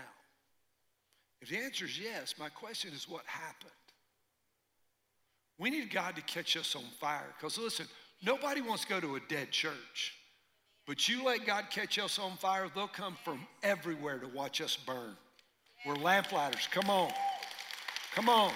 If 1.40 1.48
the 1.48 1.58
answer 1.58 1.86
is 1.86 1.98
yes, 1.98 2.34
my 2.38 2.48
question 2.48 2.92
is 2.92 3.08
what 3.08 3.24
happened? 3.26 3.70
We 5.58 5.70
need 5.70 5.90
God 5.90 6.16
to 6.16 6.22
catch 6.22 6.56
us 6.56 6.74
on 6.74 6.84
fire. 7.00 7.26
Because 7.36 7.58
listen, 7.58 7.86
nobody 8.22 8.60
wants 8.60 8.84
to 8.84 8.88
go 8.88 9.00
to 9.00 9.16
a 9.16 9.20
dead 9.28 9.50
church. 9.50 10.14
But 10.86 11.08
you 11.08 11.24
let 11.24 11.46
God 11.46 11.66
catch 11.70 11.98
us 11.98 12.18
on 12.18 12.36
fire, 12.36 12.68
they'll 12.74 12.88
come 12.88 13.16
from 13.24 13.46
everywhere 13.62 14.18
to 14.18 14.26
watch 14.28 14.60
us 14.60 14.76
burn. 14.76 15.16
We're 15.86 15.96
lamplighters. 15.96 16.68
Come 16.70 16.90
on. 16.90 17.12
Come 18.14 18.28
on. 18.28 18.52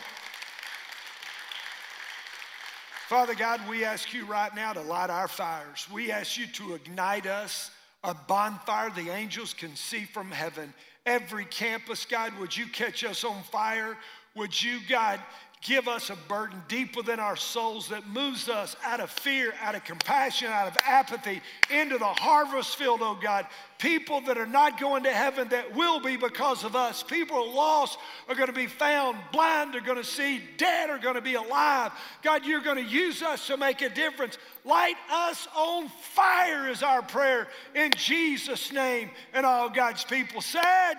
Father 3.09 3.35
God, 3.35 3.61
we 3.69 3.85
ask 3.85 4.13
you 4.13 4.27
right 4.27 4.55
now 4.55 4.73
to 4.73 4.81
light 4.81 5.11
our 5.11 5.29
fires. 5.29 5.87
We 5.93 6.11
ask 6.11 6.39
you 6.39 6.47
to 6.47 6.75
ignite 6.75 7.27
us 7.27 7.71
a 8.03 8.15
bonfire 8.15 8.91
the 8.91 9.11
angels 9.11 9.55
can 9.55 9.77
see 9.77 10.05
from 10.05 10.31
heaven. 10.31 10.75
Every 11.07 11.45
campus, 11.45 12.07
God, 12.07 12.33
would 12.39 12.57
you 12.57 12.67
catch 12.67 13.05
us 13.05 13.25
on 13.25 13.43
fire? 13.45 13.97
Would 14.35 14.61
you, 14.61 14.81
God, 14.89 15.21
give 15.65 15.89
us 15.89 16.11
a 16.11 16.17
burden 16.29 16.63
deep 16.69 16.95
within 16.95 17.19
our 17.19 17.37
souls 17.37 17.89
that 17.89 18.07
moves 18.07 18.51
us 18.51 18.77
out 18.85 19.01
of 19.01 19.11
fear, 19.11 19.55
out 19.63 19.75
of 19.75 19.83
compassion, 19.83 20.49
out 20.49 20.69
of 20.69 20.77
apathy 20.85 21.41
into 21.71 21.97
the 21.97 22.05
harvest 22.05 22.77
field, 22.77 23.01
oh 23.03 23.19
God. 23.21 23.47
People 23.79 24.21
that 24.23 24.37
are 24.37 24.47
not 24.47 24.79
going 24.79 25.03
to 25.05 25.11
heaven 25.11 25.49
that 25.49 25.75
will 25.75 26.01
be 26.01 26.19
because 26.19 26.65
of 26.65 26.77
us. 26.77 27.03
People 27.03 27.53
lost 27.53 27.99
are 28.29 28.35
going 28.35 28.47
to 28.47 28.53
be 28.53 28.67
found, 28.67 29.17
blind 29.33 29.75
are 29.75 29.81
going 29.81 29.97
to 29.97 30.05
see, 30.05 30.41
dead 30.59 30.91
are 30.91 30.99
going 30.99 31.15
to 31.15 31.23
be 31.23 31.35
alive. 31.35 31.93
God, 32.23 32.45
you're 32.45 32.61
going 32.61 32.77
to 32.77 32.91
use 32.91 33.23
us 33.23 33.47
to 33.47 33.57
make 33.57 33.81
a 33.81 33.89
difference. 33.89 34.37
Light 34.65 34.97
us 35.11 35.49
on 35.57 35.89
fire 35.89 36.69
is 36.69 36.83
our 36.83 37.01
prayer 37.01 37.49
in 37.75 37.91
Jesus' 37.97 38.71
name. 38.71 39.11
And 39.33 39.47
all 39.47 39.71
God's 39.71 40.05
people 40.05 40.43
said, 40.43 40.95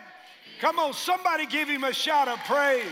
Come 0.59 0.79
on, 0.79 0.93
somebody 0.93 1.45
give 1.45 1.67
him 1.67 1.83
a 1.83 1.93
shout 1.93 2.27
of 2.27 2.39
praise. 2.45 2.83